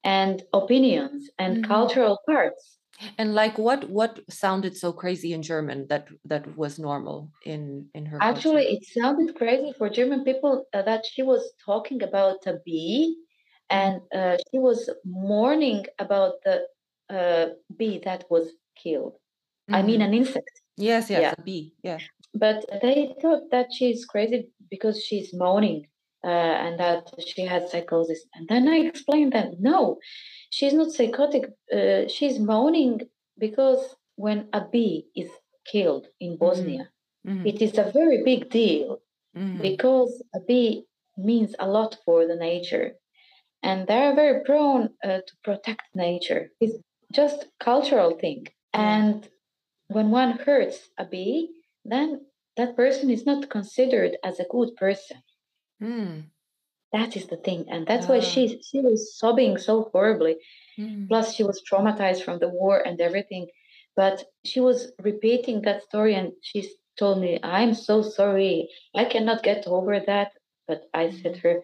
and 0.05 0.43
opinions 0.53 1.29
and 1.39 1.57
mm-hmm. 1.57 1.73
cultural 1.73 2.21
parts. 2.27 2.79
And 3.17 3.35
like 3.35 3.57
what 3.57 3.89
what 3.89 4.21
sounded 4.29 4.77
so 4.77 4.93
crazy 4.93 5.33
in 5.33 5.43
German 5.43 5.87
that 5.89 6.09
that 6.27 6.57
was 6.57 6.79
normal 6.79 7.31
in 7.47 7.87
in 7.95 8.05
her 8.07 8.19
Actually 8.21 8.65
culture? 8.65 8.77
it 8.77 9.03
sounded 9.03 9.37
crazy 9.37 9.73
for 9.79 9.89
German 9.89 10.23
people 10.23 10.67
uh, 10.75 10.83
that 10.83 11.07
she 11.07 11.23
was 11.23 11.43
talking 11.65 12.03
about 12.03 12.47
a 12.47 12.59
bee 12.65 13.17
and 13.71 14.03
uh, 14.15 14.37
she 14.51 14.59
was 14.59 14.91
mourning 15.05 15.87
about 15.99 16.35
the 16.45 16.67
uh, 17.09 17.55
bee 17.75 18.03
that 18.05 18.25
was 18.29 18.51
killed. 18.77 19.15
Mm-hmm. 19.15 19.75
I 19.75 19.83
mean 19.83 20.01
mm-hmm. 20.01 20.13
an 20.13 20.19
insect. 20.19 20.61
Yes, 20.77 21.09
yes, 21.09 21.23
yeah. 21.23 21.35
a 21.39 21.43
bee. 21.43 21.73
Yeah. 21.83 21.99
But 22.35 22.67
they 22.83 23.15
thought 23.23 23.51
that 23.51 23.73
she's 23.73 24.05
crazy 24.05 24.51
because 24.69 25.03
she's 25.03 25.33
mourning 25.33 25.87
uh, 26.25 26.29
and 26.29 26.79
that 26.79 27.11
she 27.27 27.45
had 27.45 27.69
psychosis. 27.69 28.25
And 28.35 28.49
then 28.49 28.69
I 28.69 28.77
explained 28.77 29.33
that 29.33 29.61
no, 29.61 29.99
she's 30.51 30.73
not 30.73 30.93
psychotic. 30.93 31.45
Uh, 31.73 32.09
she's 32.09 32.39
moaning 32.39 33.01
because 33.39 33.97
when 34.17 34.49
a 34.53 34.63
bee 34.73 35.07
is 35.17 35.31
killed 35.65 36.07
in 36.21 36.33
mm-hmm. 36.33 36.45
Bosnia, 36.45 36.91
mm-hmm. 37.27 37.47
it 37.47 37.63
is 37.63 37.79
a 37.79 37.91
very 37.93 38.23
big 38.25 38.51
deal 38.51 39.01
mm-hmm. 39.37 39.63
because 39.63 40.23
a 40.35 40.41
bee 40.41 40.85
means 41.17 41.55
a 41.59 41.67
lot 41.67 41.97
for 42.05 42.27
the 42.27 42.37
nature. 42.37 42.93
And 43.63 43.87
they're 43.87 44.15
very 44.15 44.43
prone 44.45 44.91
uh, 45.05 45.21
to 45.27 45.33
protect 45.45 45.83
nature. 45.95 46.51
It's 46.61 46.79
just 47.13 47.47
cultural 47.59 48.13
thing. 48.19 48.47
And 48.73 49.29
when 49.89 50.11
one 50.11 50.39
hurts 50.39 50.89
a 50.99 51.05
bee, 51.05 51.51
then 51.85 52.27
that 52.57 52.77
person 52.77 53.11
is 53.11 53.27
not 53.27 53.51
considered 53.51 54.17
as 54.25 54.39
a 54.39 54.47
good 54.51 54.77
person. 54.77 55.23
Mm. 55.83 56.25
That 56.93 57.17
is 57.17 57.27
the 57.29 57.37
thing, 57.37 57.67
and 57.71 57.87
that's 57.87 58.09
why 58.09 58.21
she 58.21 58.61
she 58.63 58.81
was 58.81 59.17
sobbing 59.17 59.59
so 59.59 59.91
horribly. 59.93 60.37
Mm. 60.79 61.09
Plus, 61.09 61.35
she 61.35 61.45
was 61.45 61.63
traumatized 61.63 62.23
from 62.25 62.39
the 62.41 62.49
war 62.49 62.79
and 62.79 63.01
everything. 63.01 63.49
But 63.97 64.25
she 64.45 64.61
was 64.61 64.93
repeating 65.01 65.63
that 65.63 65.83
story, 65.85 66.15
and 66.15 66.33
she 66.43 66.69
told 66.99 67.21
me, 67.21 67.39
"I'm 67.43 67.75
so 67.75 68.03
sorry. 68.03 68.69
I 68.95 69.05
cannot 69.05 69.43
get 69.43 69.67
over 69.67 70.01
that." 70.01 70.33
But 70.67 70.83
I 70.93 71.11
said 71.11 71.35
to 71.35 71.41
her, 71.41 71.63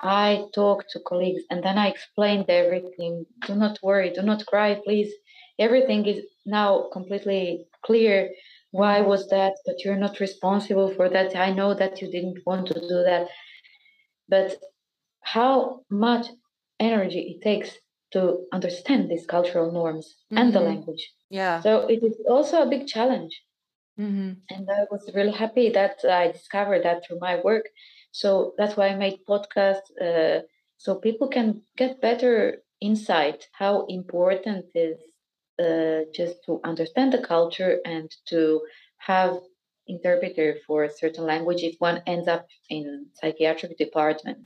I 0.00 0.46
talked 0.54 0.90
to 0.90 1.00
colleagues, 1.00 1.42
and 1.50 1.62
then 1.62 1.76
I 1.78 1.88
explained 1.88 2.48
everything. 2.48 3.26
Do 3.46 3.54
not 3.54 3.78
worry. 3.82 4.10
Do 4.10 4.22
not 4.22 4.46
cry, 4.46 4.74
please. 4.84 5.12
Everything 5.58 6.06
is 6.06 6.24
now 6.46 6.88
completely 6.92 7.66
clear 7.84 8.30
why 8.70 9.00
was 9.00 9.28
that 9.28 9.54
but 9.64 9.82
you're 9.84 9.96
not 9.96 10.20
responsible 10.20 10.90
for 10.94 11.08
that 11.08 11.34
i 11.36 11.50
know 11.50 11.72
that 11.74 12.00
you 12.00 12.10
didn't 12.10 12.38
want 12.46 12.66
to 12.66 12.74
do 12.74 13.02
that 13.02 13.28
but 14.28 14.56
how 15.20 15.80
much 15.90 16.26
energy 16.80 17.34
it 17.34 17.42
takes 17.42 17.70
to 18.12 18.46
understand 18.52 19.10
these 19.10 19.26
cultural 19.26 19.70
norms 19.72 20.06
mm-hmm. 20.06 20.38
and 20.38 20.52
the 20.52 20.58
mm-hmm. 20.58 20.68
language 20.68 21.12
yeah 21.30 21.60
so 21.60 21.86
it 21.88 22.02
is 22.02 22.16
also 22.28 22.62
a 22.62 22.68
big 22.68 22.86
challenge 22.86 23.42
mm-hmm. 23.98 24.32
and 24.50 24.68
i 24.70 24.84
was 24.90 25.10
really 25.14 25.32
happy 25.32 25.68
that 25.70 25.96
i 26.08 26.30
discovered 26.30 26.84
that 26.84 27.04
through 27.04 27.18
my 27.20 27.40
work 27.42 27.64
so 28.12 28.54
that's 28.56 28.76
why 28.76 28.88
i 28.88 28.94
made 28.94 29.18
podcasts 29.28 29.90
uh, 30.00 30.40
so 30.78 30.94
people 30.94 31.28
can 31.28 31.62
get 31.76 32.00
better 32.00 32.58
insight 32.80 33.46
how 33.52 33.84
important 33.86 34.64
is 34.74 34.98
uh, 35.58 36.04
just 36.14 36.36
to 36.46 36.60
understand 36.64 37.12
the 37.12 37.18
culture 37.18 37.78
and 37.84 38.14
to 38.26 38.60
have 38.98 39.36
interpreter 39.88 40.56
for 40.66 40.84
a 40.84 40.90
certain 40.90 41.24
language 41.24 41.62
if 41.62 41.76
one 41.78 42.02
ends 42.06 42.28
up 42.28 42.46
in 42.68 43.06
psychiatric 43.14 43.76
department. 43.78 44.38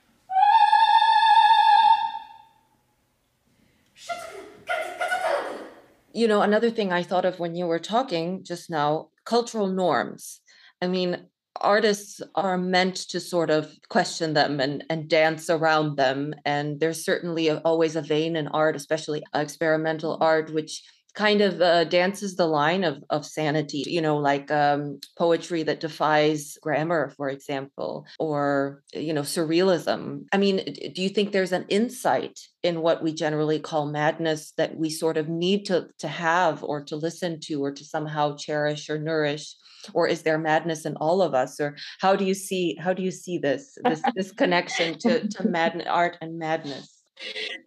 You 6.14 6.28
know, 6.28 6.42
another 6.42 6.70
thing 6.70 6.92
I 6.92 7.02
thought 7.02 7.24
of 7.24 7.40
when 7.40 7.54
you 7.54 7.66
were 7.66 7.78
talking 7.78 8.44
just 8.44 8.70
now, 8.70 9.08
cultural 9.24 9.66
norms. 9.66 10.40
I 10.82 10.86
mean, 10.86 11.26
artists 11.56 12.20
are 12.34 12.58
meant 12.58 12.96
to 12.96 13.20
sort 13.20 13.50
of 13.50 13.74
question 13.88 14.34
them 14.34 14.60
and, 14.60 14.84
and 14.90 15.08
dance 15.08 15.48
around 15.48 15.96
them. 15.96 16.34
And 16.44 16.80
there's 16.80 17.04
certainly 17.04 17.50
always 17.50 17.96
a 17.96 18.02
vein 18.02 18.36
in 18.36 18.48
art, 18.48 18.76
especially 18.76 19.22
experimental 19.34 20.18
art, 20.20 20.52
which 20.52 20.82
kind 21.14 21.40
of 21.40 21.60
uh, 21.60 21.84
dances 21.84 22.36
the 22.36 22.46
line 22.46 22.84
of, 22.84 23.02
of 23.10 23.26
sanity, 23.26 23.84
you 23.86 24.00
know, 24.00 24.16
like 24.16 24.50
um, 24.50 24.98
poetry 25.18 25.62
that 25.62 25.80
defies 25.80 26.56
grammar, 26.62 27.12
for 27.16 27.28
example, 27.28 28.06
or, 28.18 28.82
you 28.94 29.12
know, 29.12 29.22
surrealism. 29.22 30.24
I 30.32 30.38
mean, 30.38 30.56
do 30.94 31.02
you 31.02 31.08
think 31.08 31.32
there's 31.32 31.52
an 31.52 31.66
insight 31.68 32.40
in 32.62 32.80
what 32.80 33.02
we 33.02 33.12
generally 33.12 33.58
call 33.58 33.86
madness 33.86 34.52
that 34.56 34.76
we 34.76 34.88
sort 34.88 35.16
of 35.16 35.28
need 35.28 35.66
to, 35.66 35.88
to 35.98 36.08
have 36.08 36.64
or 36.64 36.82
to 36.84 36.96
listen 36.96 37.40
to 37.40 37.62
or 37.62 37.72
to 37.72 37.84
somehow 37.84 38.36
cherish 38.36 38.88
or 38.88 38.98
nourish? 38.98 39.54
Or 39.94 40.06
is 40.06 40.22
there 40.22 40.38
madness 40.38 40.86
in 40.86 40.96
all 40.96 41.20
of 41.20 41.34
us? 41.34 41.60
Or 41.60 41.76
how 42.00 42.14
do 42.14 42.24
you 42.24 42.34
see 42.34 42.76
how 42.80 42.92
do 42.92 43.02
you 43.02 43.10
see 43.10 43.36
this 43.36 43.76
this 43.82 44.00
this 44.14 44.30
connection 44.30 44.96
to, 45.00 45.26
to 45.26 45.48
mad 45.48 45.84
art 45.88 46.16
and 46.20 46.38
madness? 46.38 47.01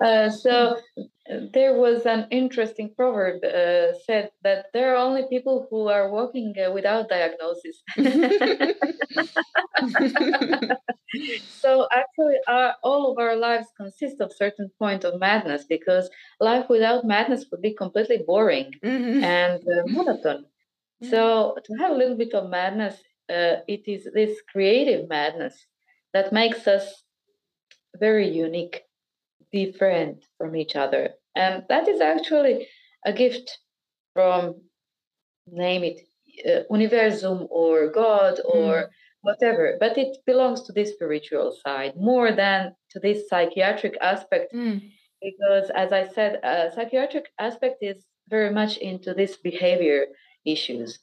Uh, 0.03 0.29
so 0.29 0.77
there 1.53 1.73
was 1.73 2.05
an 2.05 2.27
interesting 2.29 2.93
proverb 2.95 3.43
uh, 3.43 3.93
said 4.05 4.29
that 4.43 4.67
there 4.73 4.93
are 4.93 4.97
only 4.97 5.23
people 5.29 5.67
who 5.69 5.88
are 5.88 6.10
walking 6.12 6.53
uh, 6.63 6.71
without 6.71 7.10
diagnosis. 7.10 7.81
so 11.49 11.88
actually, 11.91 12.36
our, 12.47 12.75
all 12.84 13.12
of 13.12 13.17
our 13.17 13.36
lives 13.36 13.67
consist 13.77 14.21
of 14.21 14.31
certain 14.34 14.69
point 14.77 15.03
of 15.03 15.19
madness 15.19 15.63
because 15.67 16.10
life 16.39 16.69
without 16.69 17.05
madness 17.05 17.45
would 17.51 17.62
be 17.62 17.73
completely 17.73 18.23
boring 18.25 18.71
mm-hmm. 18.84 19.23
and 19.23 19.62
uh, 19.62 19.84
monotone. 19.88 20.43
Mm-hmm. 20.43 21.10
So 21.10 21.58
to 21.63 21.73
have 21.79 21.91
a 21.91 21.95
little 21.95 22.17
bit 22.17 22.34
of 22.34 22.49
madness, 22.49 22.95
uh, 23.29 23.65
it 23.67 23.88
is 23.88 24.08
this 24.13 24.41
creative 24.51 25.10
madness 25.10 25.65
that 26.13 26.31
makes 26.31 26.67
us 26.67 27.03
very 27.99 28.29
unique 28.29 28.84
different 29.60 30.18
from 30.38 30.52
each 30.56 30.76
other. 30.84 31.04
And 31.44 31.63
that 31.72 31.86
is 31.94 32.02
actually 32.13 32.56
a 33.06 33.13
gift 33.24 33.48
from, 34.13 34.39
name 35.48 35.84
it, 35.89 35.98
uh, 36.50 36.63
universum 36.76 37.48
or 37.50 37.76
God 38.04 38.34
or 38.58 38.72
mm. 38.74 38.88
whatever. 39.28 39.65
But 39.84 39.98
it 40.04 40.12
belongs 40.26 40.62
to 40.63 40.72
this 40.74 40.91
spiritual 40.96 41.48
side 41.63 41.94
more 42.10 42.30
than 42.44 42.60
to 42.91 43.00
this 43.00 43.20
psychiatric 43.30 43.96
aspect. 44.12 44.54
Mm. 44.54 44.78
Because, 45.28 45.68
as 45.84 45.89
I 45.91 46.04
said, 46.15 46.32
a 46.44 46.72
psychiatric 46.76 47.26
aspect 47.39 47.78
is 47.82 48.00
very 48.36 48.52
much 48.60 48.74
into 48.78 49.13
this 49.13 49.34
behavior 49.50 50.02
issues. 50.46 51.00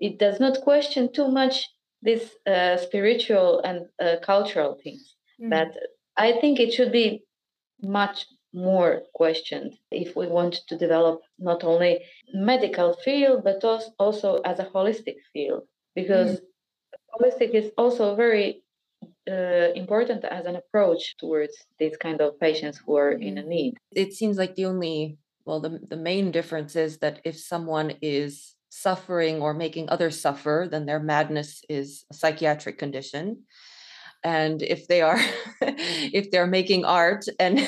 It 0.00 0.18
does 0.24 0.38
not 0.44 0.64
question 0.70 1.12
too 1.12 1.28
much 1.28 1.54
this 2.02 2.24
uh, 2.46 2.76
spiritual 2.76 3.60
and 3.68 3.78
uh, 4.04 4.16
cultural 4.30 4.72
things. 4.82 5.04
Mm. 5.40 5.50
But 5.54 5.70
I 6.16 6.28
think 6.40 6.60
it 6.60 6.72
should 6.72 6.92
be 6.92 7.22
much 7.82 8.26
more 8.54 9.02
questioned 9.14 9.74
if 9.90 10.14
we 10.14 10.28
want 10.28 10.54
to 10.68 10.78
develop 10.78 11.20
not 11.38 11.64
only 11.64 11.98
medical 12.32 12.94
field 13.04 13.42
but 13.42 13.62
also 13.98 14.40
as 14.44 14.60
a 14.60 14.64
holistic 14.64 15.16
field 15.32 15.62
because 15.96 16.38
mm. 16.38 16.40
holistic 17.12 17.50
is 17.50 17.72
also 17.76 18.14
very 18.14 18.62
uh, 19.28 19.72
important 19.74 20.24
as 20.24 20.46
an 20.46 20.54
approach 20.54 21.16
towards 21.18 21.56
these 21.80 21.96
kind 21.96 22.20
of 22.20 22.38
patients 22.38 22.80
who 22.86 22.96
are 22.96 23.12
in 23.12 23.38
a 23.38 23.42
mm. 23.42 23.48
need 23.48 23.74
it 23.90 24.12
seems 24.12 24.38
like 24.38 24.54
the 24.54 24.66
only 24.66 25.18
well 25.44 25.60
the, 25.60 25.80
the 25.88 25.96
main 25.96 26.30
difference 26.30 26.76
is 26.76 26.98
that 26.98 27.20
if 27.24 27.36
someone 27.36 27.94
is 28.00 28.54
suffering 28.68 29.40
or 29.40 29.52
making 29.52 29.88
others 29.88 30.20
suffer 30.20 30.68
then 30.70 30.86
their 30.86 31.00
madness 31.00 31.62
is 31.68 32.04
a 32.10 32.14
psychiatric 32.14 32.78
condition 32.78 33.42
and 34.24 34.62
if 34.62 34.88
they 34.88 35.02
are 35.02 35.20
if 35.60 36.30
they're 36.30 36.46
making 36.46 36.84
art 36.84 37.24
and 37.38 37.60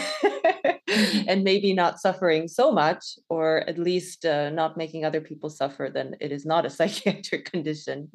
and 1.28 1.44
maybe 1.44 1.72
not 1.72 2.00
suffering 2.00 2.48
so 2.48 2.72
much 2.72 3.18
or 3.28 3.58
at 3.68 3.78
least 3.78 4.24
uh, 4.24 4.50
not 4.50 4.76
making 4.76 5.04
other 5.04 5.20
people 5.20 5.50
suffer 5.50 5.90
then 5.92 6.16
it 6.20 6.32
is 6.32 6.46
not 6.46 6.64
a 6.66 6.70
psychiatric 6.76 7.50
condition 7.50 8.10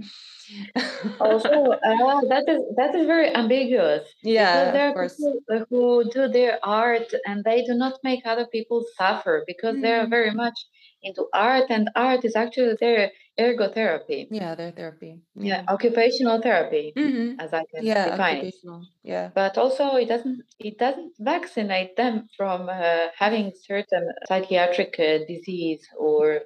also 1.19 1.71
uh, 1.71 2.21
that 2.27 2.43
is 2.47 2.61
that 2.75 2.93
is 2.95 3.05
very 3.05 3.33
ambiguous 3.35 4.07
yeah 4.23 4.71
there 4.71 4.93
are 4.93 5.09
people 5.09 5.65
who 5.69 6.09
do 6.11 6.27
their 6.27 6.59
art 6.63 7.13
and 7.25 7.43
they 7.43 7.63
do 7.63 7.73
not 7.73 7.93
make 8.03 8.21
other 8.25 8.47
people 8.47 8.83
suffer 8.97 9.43
because 9.47 9.75
mm. 9.75 9.81
they're 9.81 10.07
very 10.07 10.31
much 10.31 10.57
into 11.03 11.25
art 11.33 11.65
and 11.69 11.89
art 11.95 12.25
is 12.25 12.35
actually 12.35 12.75
their 12.79 13.11
ergotherapy 13.39 14.27
yeah 14.29 14.55
their 14.55 14.71
therapy 14.71 15.19
yeah, 15.35 15.63
yeah 15.63 15.73
occupational 15.73 16.41
therapy 16.41 16.93
mm-hmm. 16.97 17.39
as 17.39 17.53
i 17.53 17.63
can 17.73 17.85
yeah, 17.85 18.11
define 18.11 18.37
it 18.45 18.55
yeah 19.03 19.29
but 19.33 19.57
also 19.57 19.95
it 19.95 20.07
doesn't 20.07 20.41
it 20.59 20.77
doesn't 20.77 21.13
vaccinate 21.19 21.95
them 21.95 22.27
from 22.35 22.69
uh, 22.69 23.07
having 23.17 23.51
certain 23.63 24.11
psychiatric 24.27 24.95
uh, 24.99 25.19
disease 25.27 25.87
or 25.97 26.41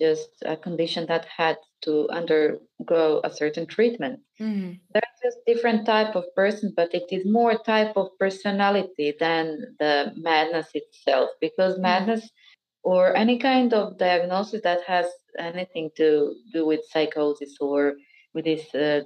just 0.00 0.30
a 0.44 0.56
condition 0.56 1.06
that 1.06 1.24
had 1.26 1.56
to 1.82 2.08
undergo 2.10 3.20
a 3.22 3.30
certain 3.30 3.66
treatment 3.66 4.18
mm-hmm. 4.40 4.72
they're 4.92 5.14
just 5.22 5.38
different 5.46 5.84
type 5.84 6.16
of 6.16 6.24
person 6.34 6.72
but 6.74 6.92
it 6.94 7.04
is 7.10 7.24
more 7.26 7.56
type 7.58 7.92
of 7.96 8.08
personality 8.18 9.14
than 9.20 9.58
the 9.78 10.12
madness 10.16 10.68
itself 10.74 11.28
because 11.40 11.74
mm-hmm. 11.74 11.82
Or 12.84 13.16
any 13.16 13.38
kind 13.38 13.72
of 13.72 13.98
diagnosis 13.98 14.60
that 14.62 14.82
has 14.86 15.06
anything 15.38 15.90
to 15.96 16.34
do 16.52 16.66
with 16.66 16.80
psychosis 16.90 17.56
or 17.60 17.94
with 18.34 18.44
these 18.44 18.74
uh, 18.74 19.00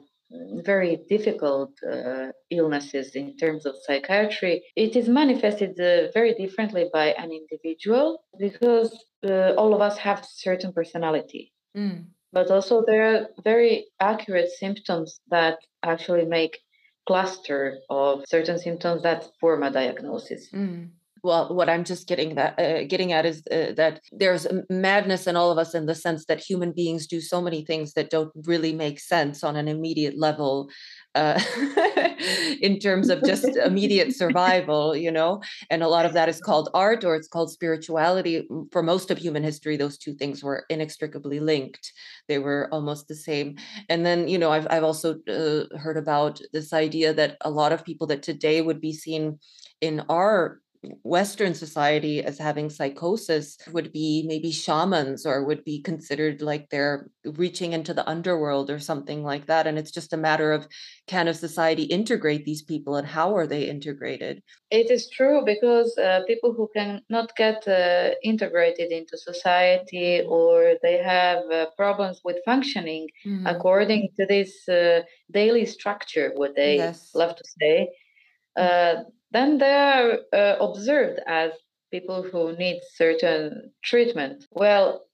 very 0.62 0.98
difficult 1.08 1.70
uh, 1.90 2.28
illnesses 2.50 3.14
in 3.14 3.36
terms 3.36 3.64
of 3.64 3.74
psychiatry, 3.86 4.62
it 4.76 4.96
is 4.96 5.08
manifested 5.08 5.78
uh, 5.80 6.10
very 6.12 6.34
differently 6.34 6.90
by 6.92 7.06
an 7.12 7.30
individual 7.32 8.22
because 8.38 8.92
uh, 9.24 9.52
all 9.56 9.74
of 9.74 9.80
us 9.80 9.96
have 9.96 10.24
certain 10.24 10.72
personality. 10.72 11.52
Mm. 11.76 12.06
But 12.32 12.50
also, 12.50 12.84
there 12.86 13.14
are 13.14 13.26
very 13.42 13.86
accurate 14.00 14.50
symptoms 14.50 15.20
that 15.30 15.58
actually 15.82 16.26
make 16.26 16.58
cluster 17.06 17.78
of 17.88 18.22
certain 18.28 18.58
symptoms 18.58 19.02
that 19.02 19.26
form 19.40 19.62
a 19.62 19.70
diagnosis. 19.70 20.50
Mm. 20.52 20.90
Well, 21.22 21.54
what 21.54 21.68
I'm 21.68 21.84
just 21.84 22.06
getting 22.06 22.34
that 22.36 22.58
uh, 22.58 22.84
getting 22.84 23.12
at 23.12 23.26
is 23.26 23.42
uh, 23.50 23.72
that 23.76 24.00
there's 24.12 24.46
madness 24.70 25.26
in 25.26 25.36
all 25.36 25.50
of 25.50 25.58
us 25.58 25.74
in 25.74 25.86
the 25.86 25.94
sense 25.94 26.26
that 26.26 26.40
human 26.40 26.72
beings 26.72 27.06
do 27.06 27.20
so 27.20 27.40
many 27.40 27.64
things 27.64 27.94
that 27.94 28.10
don't 28.10 28.30
really 28.46 28.72
make 28.72 29.00
sense 29.00 29.42
on 29.42 29.56
an 29.56 29.68
immediate 29.68 30.18
level, 30.18 30.68
uh, 31.14 31.40
in 32.60 32.78
terms 32.78 33.08
of 33.08 33.22
just 33.24 33.44
immediate 33.44 34.14
survival, 34.14 34.94
you 34.94 35.10
know. 35.10 35.40
And 35.70 35.82
a 35.82 35.88
lot 35.88 36.06
of 36.06 36.12
that 36.12 36.28
is 36.28 36.40
called 36.40 36.68
art 36.74 37.04
or 37.04 37.16
it's 37.16 37.28
called 37.28 37.50
spirituality. 37.50 38.46
For 38.70 38.82
most 38.82 39.10
of 39.10 39.18
human 39.18 39.42
history, 39.42 39.76
those 39.76 39.98
two 39.98 40.14
things 40.14 40.44
were 40.44 40.64
inextricably 40.68 41.40
linked. 41.40 41.92
They 42.28 42.38
were 42.38 42.68
almost 42.72 43.08
the 43.08 43.16
same. 43.16 43.56
And 43.88 44.04
then, 44.06 44.28
you 44.28 44.38
know, 44.38 44.50
I've 44.50 44.66
I've 44.70 44.84
also 44.84 45.16
uh, 45.28 45.76
heard 45.78 45.96
about 45.96 46.40
this 46.52 46.72
idea 46.72 47.12
that 47.14 47.36
a 47.40 47.50
lot 47.50 47.72
of 47.72 47.84
people 47.84 48.06
that 48.08 48.22
today 48.22 48.60
would 48.60 48.80
be 48.80 48.92
seen 48.92 49.38
in 49.80 50.02
our 50.08 50.60
Western 51.02 51.54
society 51.54 52.22
as 52.22 52.38
having 52.38 52.70
psychosis 52.70 53.58
would 53.72 53.92
be 53.92 54.24
maybe 54.26 54.50
shamans 54.50 55.26
or 55.26 55.44
would 55.44 55.64
be 55.64 55.80
considered 55.80 56.40
like 56.40 56.70
they're 56.70 57.08
reaching 57.24 57.72
into 57.72 57.92
the 57.92 58.08
underworld 58.08 58.70
or 58.70 58.78
something 58.78 59.24
like 59.24 59.46
that. 59.46 59.66
And 59.66 59.78
it's 59.78 59.90
just 59.90 60.12
a 60.12 60.16
matter 60.16 60.52
of 60.52 60.66
can 61.06 61.28
a 61.28 61.34
society 61.34 61.84
integrate 61.84 62.44
these 62.44 62.62
people 62.62 62.96
and 62.96 63.06
how 63.06 63.36
are 63.36 63.46
they 63.46 63.64
integrated? 63.68 64.42
It 64.70 64.90
is 64.90 65.08
true 65.08 65.42
because 65.44 65.96
uh, 65.98 66.20
people 66.26 66.52
who 66.52 66.68
can 66.74 67.02
not 67.08 67.34
get 67.36 67.66
uh, 67.66 68.10
integrated 68.22 68.92
into 68.92 69.16
society 69.18 70.22
or 70.28 70.74
they 70.82 70.98
have 70.98 71.50
uh, 71.50 71.66
problems 71.76 72.20
with 72.24 72.36
functioning 72.44 73.08
mm-hmm. 73.26 73.46
according 73.46 74.08
to 74.16 74.26
this 74.26 74.68
uh, 74.68 75.02
daily 75.30 75.66
structure, 75.66 76.32
what 76.34 76.54
they 76.54 76.76
yes. 76.76 77.10
love 77.14 77.34
to 77.36 77.44
say. 77.60 77.88
Uh, 78.56 79.04
then 79.30 79.58
they 79.58 79.72
are 79.72 80.18
uh, 80.32 80.56
observed 80.60 81.20
as 81.26 81.52
people 81.90 82.22
who 82.22 82.56
need 82.56 82.80
certain 82.94 83.72
treatment. 83.82 84.44
Well, 84.52 85.06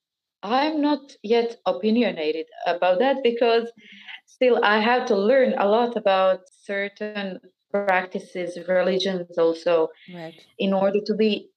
I'm 0.42 0.80
not 0.80 1.12
yet 1.22 1.56
opinionated 1.66 2.46
about 2.66 2.98
that 2.98 3.22
because 3.22 3.70
still 4.26 4.60
I 4.62 4.80
have 4.80 5.06
to 5.06 5.16
learn 5.16 5.54
a 5.56 5.66
lot 5.66 5.96
about 5.96 6.40
certain 6.62 7.40
practices, 7.70 8.58
religions 8.68 9.38
also, 9.38 9.88
right. 10.14 10.34
in 10.58 10.72
order 10.72 11.00
to 11.06 11.14
be 11.14 11.50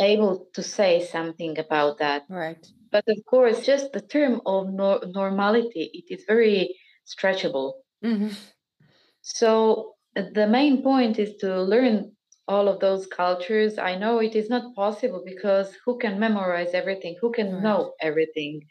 able 0.00 0.48
to 0.54 0.62
say 0.62 1.04
something 1.04 1.58
about 1.58 1.98
that. 1.98 2.24
Right. 2.28 2.66
But 2.90 3.04
of 3.08 3.18
course, 3.26 3.64
just 3.64 3.92
the 3.92 4.00
term 4.00 4.40
of 4.44 4.72
no- 4.72 5.00
normality, 5.14 5.90
it 5.94 6.12
is 6.14 6.24
very 6.26 6.74
stretchable. 7.06 7.74
Mm-hmm. 8.04 8.34
So 9.22 9.94
the 10.14 10.46
main 10.46 10.82
point 10.82 11.18
is 11.18 11.36
to 11.36 11.62
learn 11.62 12.12
all 12.48 12.68
of 12.68 12.80
those 12.80 13.06
cultures. 13.06 13.78
I 13.78 13.96
know 13.96 14.18
it 14.18 14.34
is 14.34 14.50
not 14.50 14.74
possible 14.74 15.22
because 15.24 15.74
who 15.84 15.98
can 15.98 16.18
memorize 16.18 16.74
everything? 16.74 17.16
Who 17.20 17.32
can 17.32 17.54
right. 17.54 17.62
know 17.62 17.94
everything? 18.00 18.62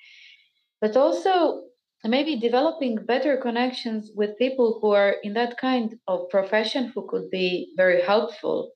But 0.82 0.98
also, 0.98 1.64
maybe 2.04 2.36
developing 2.36 2.96
better 3.06 3.38
connections 3.38 4.12
with 4.16 4.38
people 4.38 4.80
who 4.82 4.92
are 4.92 5.16
in 5.24 5.34
that 5.34 5.58
kind 5.58 5.96
of 6.08 6.30
profession 6.30 6.92
who 6.94 7.08
could 7.08 7.30
be 7.30 7.74
very 7.78 8.02
helpful. 8.02 8.72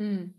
Mm. 0.00 0.32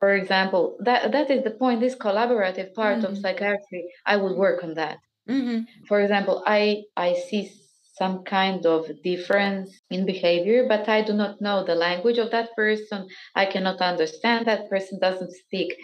For 0.00 0.14
example, 0.14 0.78
that 0.80 1.12
that 1.12 1.30
is 1.30 1.44
the 1.44 1.52
point. 1.52 1.80
This 1.80 1.94
collaborative 1.94 2.74
part 2.74 2.98
mm. 2.98 3.04
of 3.04 3.12
mm-hmm. 3.12 3.20
psychiatry, 3.20 3.84
I 4.06 4.16
would 4.16 4.36
work 4.36 4.64
on 4.64 4.74
that. 4.74 4.98
Mm-hmm. 5.28 5.86
For 5.86 6.00
example, 6.00 6.42
I 6.46 6.82
I 6.96 7.14
see 7.14 7.52
some 7.92 8.24
kind 8.24 8.64
of 8.64 8.86
difference 9.02 9.80
in 9.90 10.06
behavior, 10.06 10.66
but 10.66 10.88
I 10.88 11.02
do 11.02 11.12
not 11.12 11.40
know 11.40 11.64
the 11.64 11.74
language 11.74 12.18
of 12.18 12.30
that 12.30 12.54
person. 12.56 13.06
I 13.34 13.46
cannot 13.46 13.80
understand 13.80 14.46
that 14.46 14.70
person 14.70 14.98
doesn't 14.98 15.32
speak 15.32 15.76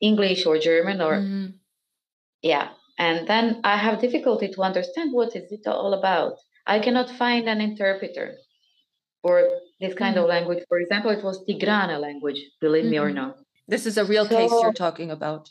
English 0.00 0.44
or 0.44 0.58
German 0.58 1.00
or 1.00 1.14
mm-hmm. 1.14 1.46
yeah. 2.42 2.68
And 2.98 3.26
then 3.26 3.60
I 3.64 3.76
have 3.76 4.00
difficulty 4.00 4.48
to 4.48 4.62
understand 4.62 5.12
what 5.12 5.36
is 5.36 5.50
it 5.50 5.66
all 5.66 5.94
about. 5.94 6.34
I 6.66 6.78
cannot 6.78 7.10
find 7.10 7.48
an 7.48 7.60
interpreter 7.60 8.36
for 9.22 9.48
this 9.80 9.94
kind 9.94 10.16
mm-hmm. 10.16 10.24
of 10.24 10.28
language. 10.28 10.64
For 10.68 10.78
example, 10.78 11.10
it 11.10 11.24
was 11.24 11.44
Tigrinya 11.46 11.98
language, 12.00 12.40
believe 12.60 12.84
mm-hmm. 12.84 12.90
me 12.90 12.98
or 12.98 13.06
mm-hmm. 13.06 13.16
not. 13.16 13.38
This 13.68 13.86
is 13.86 13.96
a 13.98 14.04
real 14.04 14.26
so, 14.26 14.36
case 14.36 14.50
you're 14.50 14.72
talking 14.72 15.10
about. 15.10 15.48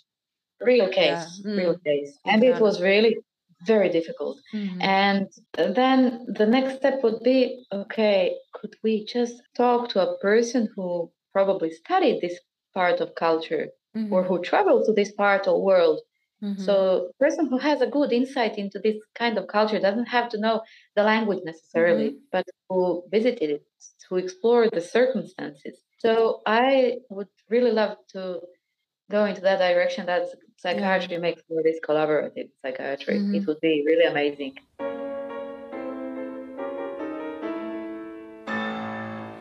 Real 0.61 0.87
case, 0.87 1.41
yeah. 1.43 1.51
real 1.51 1.75
mm. 1.75 1.83
case. 1.83 2.17
And 2.25 2.43
it 2.43 2.61
was 2.61 2.81
really 2.81 3.17
very 3.63 3.89
difficult. 3.89 4.37
Mm-hmm. 4.53 4.81
And 4.81 5.27
then 5.53 6.25
the 6.27 6.45
next 6.45 6.77
step 6.77 7.03
would 7.03 7.21
be 7.23 7.65
okay, 7.71 8.35
could 8.53 8.75
we 8.83 9.05
just 9.05 9.41
talk 9.55 9.89
to 9.89 10.01
a 10.01 10.17
person 10.19 10.69
who 10.75 11.11
probably 11.33 11.71
studied 11.71 12.21
this 12.21 12.39
part 12.73 12.99
of 12.99 13.15
culture 13.15 13.67
mm-hmm. 13.95 14.11
or 14.13 14.23
who 14.23 14.41
traveled 14.41 14.85
to 14.85 14.93
this 14.93 15.11
part 15.11 15.47
of 15.47 15.61
world? 15.61 16.01
Mm-hmm. 16.43 16.63
So, 16.63 17.11
person 17.19 17.47
who 17.47 17.57
has 17.57 17.81
a 17.81 17.87
good 17.87 18.11
insight 18.11 18.57
into 18.57 18.77
this 18.79 18.97
kind 19.15 19.37
of 19.37 19.47
culture 19.47 19.79
doesn't 19.79 20.07
have 20.07 20.29
to 20.29 20.37
know 20.37 20.61
the 20.95 21.03
language 21.03 21.39
necessarily, 21.45 22.09
mm-hmm. 22.09 22.31
but 22.31 22.45
who 22.67 23.03
visited 23.09 23.49
it, 23.49 23.63
who 24.09 24.17
explored 24.17 24.69
the 24.73 24.81
circumstances. 24.81 25.79
So, 25.99 26.41
I 26.45 26.97
would 27.09 27.29
really 27.49 27.71
love 27.71 27.97
to 28.09 28.41
go 29.09 29.25
into 29.25 29.41
that 29.41 29.59
direction 29.59 30.05
that 30.07 30.27
psychiatry 30.57 31.13
yeah. 31.13 31.19
makes 31.19 31.41
for 31.47 31.61
this 31.63 31.79
collaborative 31.87 32.49
psychiatry. 32.61 33.19
Mm-hmm. 33.19 33.35
It 33.35 33.47
would 33.47 33.61
be 33.61 33.83
really 33.85 34.05
amazing. 34.05 34.55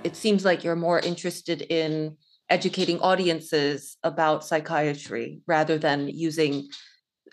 It 0.05 0.17
seems 0.17 0.45
like 0.45 0.65
you're 0.65 0.77
more 0.77 1.01
interested 1.01 1.63
in 1.63 2.17
educating 2.51 3.01
audiences 3.01 3.97
about 4.03 4.45
psychiatry 4.45 5.41
rather 5.47 5.79
than 5.79 6.09
using 6.09 6.69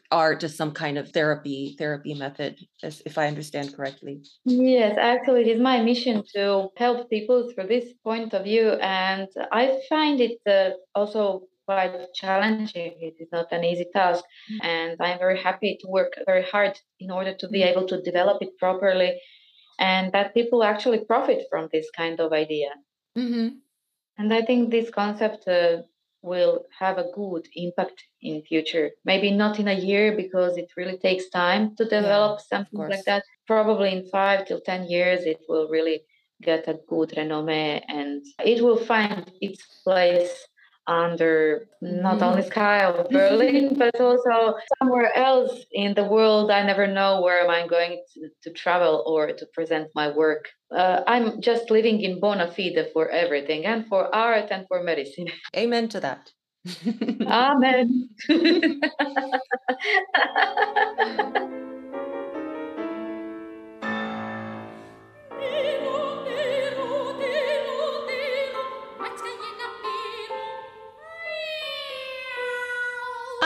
art 0.09 0.43
as 0.43 0.55
some 0.55 0.71
kind 0.71 0.97
of 0.97 1.09
therapy 1.11 1.75
therapy 1.77 2.13
method 2.13 2.59
as, 2.83 3.01
if 3.05 3.17
i 3.17 3.27
understand 3.27 3.73
correctly 3.73 4.21
yes 4.43 4.97
actually 4.99 5.41
it 5.41 5.47
is 5.47 5.61
my 5.61 5.81
mission 5.81 6.21
to 6.35 6.67
help 6.75 7.09
people 7.09 7.49
through 7.49 7.67
this 7.67 7.93
point 8.03 8.33
of 8.33 8.43
view 8.43 8.71
and 8.81 9.27
i 9.53 9.79
find 9.89 10.19
it 10.19 10.37
uh, 10.47 10.71
also 10.95 11.43
quite 11.71 12.13
challenging. 12.13 12.93
It 12.99 13.15
is 13.19 13.29
not 13.31 13.51
an 13.51 13.63
easy 13.63 13.87
task. 13.93 14.23
Mm-hmm. 14.23 14.65
And 14.73 14.97
I'm 14.99 15.19
very 15.19 15.39
happy 15.47 15.77
to 15.81 15.87
work 15.87 16.13
very 16.25 16.45
hard 16.53 16.73
in 16.99 17.09
order 17.11 17.33
to 17.41 17.47
be 17.47 17.59
mm-hmm. 17.59 17.69
able 17.69 17.87
to 17.87 18.01
develop 18.01 18.41
it 18.41 18.57
properly 18.57 19.11
and 19.79 20.11
that 20.11 20.33
people 20.33 20.63
actually 20.63 20.99
profit 21.05 21.39
from 21.49 21.69
this 21.71 21.87
kind 21.95 22.19
of 22.19 22.33
idea. 22.33 22.69
Mm-hmm. 23.17 23.47
And 24.17 24.33
I 24.33 24.41
think 24.41 24.69
this 24.69 24.89
concept 24.89 25.47
uh, 25.47 25.77
will 26.21 26.65
have 26.77 26.97
a 26.97 27.09
good 27.15 27.47
impact 27.55 28.03
in 28.21 28.43
future. 28.43 28.91
Maybe 29.05 29.31
not 29.31 29.59
in 29.59 29.67
a 29.67 29.81
year 29.89 30.15
because 30.15 30.57
it 30.57 30.69
really 30.77 30.97
takes 30.97 31.29
time 31.29 31.75
to 31.77 31.85
develop 31.85 32.39
yeah, 32.39 32.57
something 32.57 32.79
like 32.79 33.05
that. 33.05 33.23
Probably 33.47 33.89
in 33.97 34.05
five 34.07 34.45
till 34.45 34.61
10 34.61 34.83
years, 34.95 35.21
it 35.23 35.39
will 35.49 35.67
really 35.69 36.01
get 36.41 36.67
a 36.67 36.79
good 36.87 37.13
renomme 37.17 37.81
and 37.87 38.23
it 38.43 38.61
will 38.63 38.77
find 38.77 39.31
its 39.41 39.63
place 39.83 40.47
under 40.87 41.67
not 41.81 42.19
mm. 42.19 42.23
only 42.23 42.43
sky 42.43 42.83
of 42.83 43.09
Berlin, 43.09 43.75
but 43.77 43.99
also 43.99 44.55
somewhere 44.79 45.15
else 45.15 45.65
in 45.71 45.93
the 45.93 46.03
world. 46.03 46.51
I 46.51 46.63
never 46.63 46.87
know 46.87 47.21
where 47.21 47.41
am 47.41 47.49
I 47.49 47.67
going 47.67 48.03
to, 48.13 48.29
to 48.43 48.51
travel 48.51 49.03
or 49.05 49.31
to 49.31 49.45
present 49.53 49.89
my 49.95 50.09
work. 50.09 50.49
Uh, 50.75 51.01
I'm 51.07 51.41
just 51.41 51.69
living 51.69 52.01
in 52.01 52.19
bona 52.19 52.51
fide 52.51 52.89
for 52.93 53.09
everything 53.09 53.65
and 53.65 53.85
for 53.87 54.13
art 54.13 54.47
and 54.51 54.65
for 54.67 54.83
medicine. 54.83 55.27
Amen 55.55 55.89
to 55.89 55.99
that. 55.99 56.31
Amen. 57.27 58.09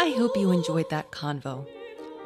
I 0.06 0.12
hope 0.12 0.38
you 0.38 0.52
enjoyed 0.52 0.92
that 0.92 1.10
convo. 1.10 1.66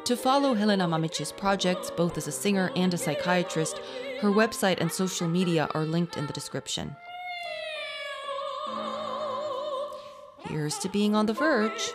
To 0.04 0.14
follow 0.14 0.52
Helena 0.52 0.86
Mamić's 0.86 1.32
projects, 1.32 1.90
both 1.90 2.18
as 2.18 2.28
a 2.28 2.32
singer 2.32 2.70
and 2.76 2.92
a 2.92 2.98
psychiatrist, 2.98 3.80
her 4.20 4.28
website 4.30 4.82
and 4.82 4.92
social 4.92 5.26
media 5.26 5.66
are 5.72 5.86
linked 5.86 6.18
in 6.18 6.26
the 6.26 6.34
description. 6.34 6.94
Here's 10.40 10.76
to 10.80 10.90
being 10.90 11.14
on 11.14 11.24
the 11.24 11.32
verge. 11.32 11.94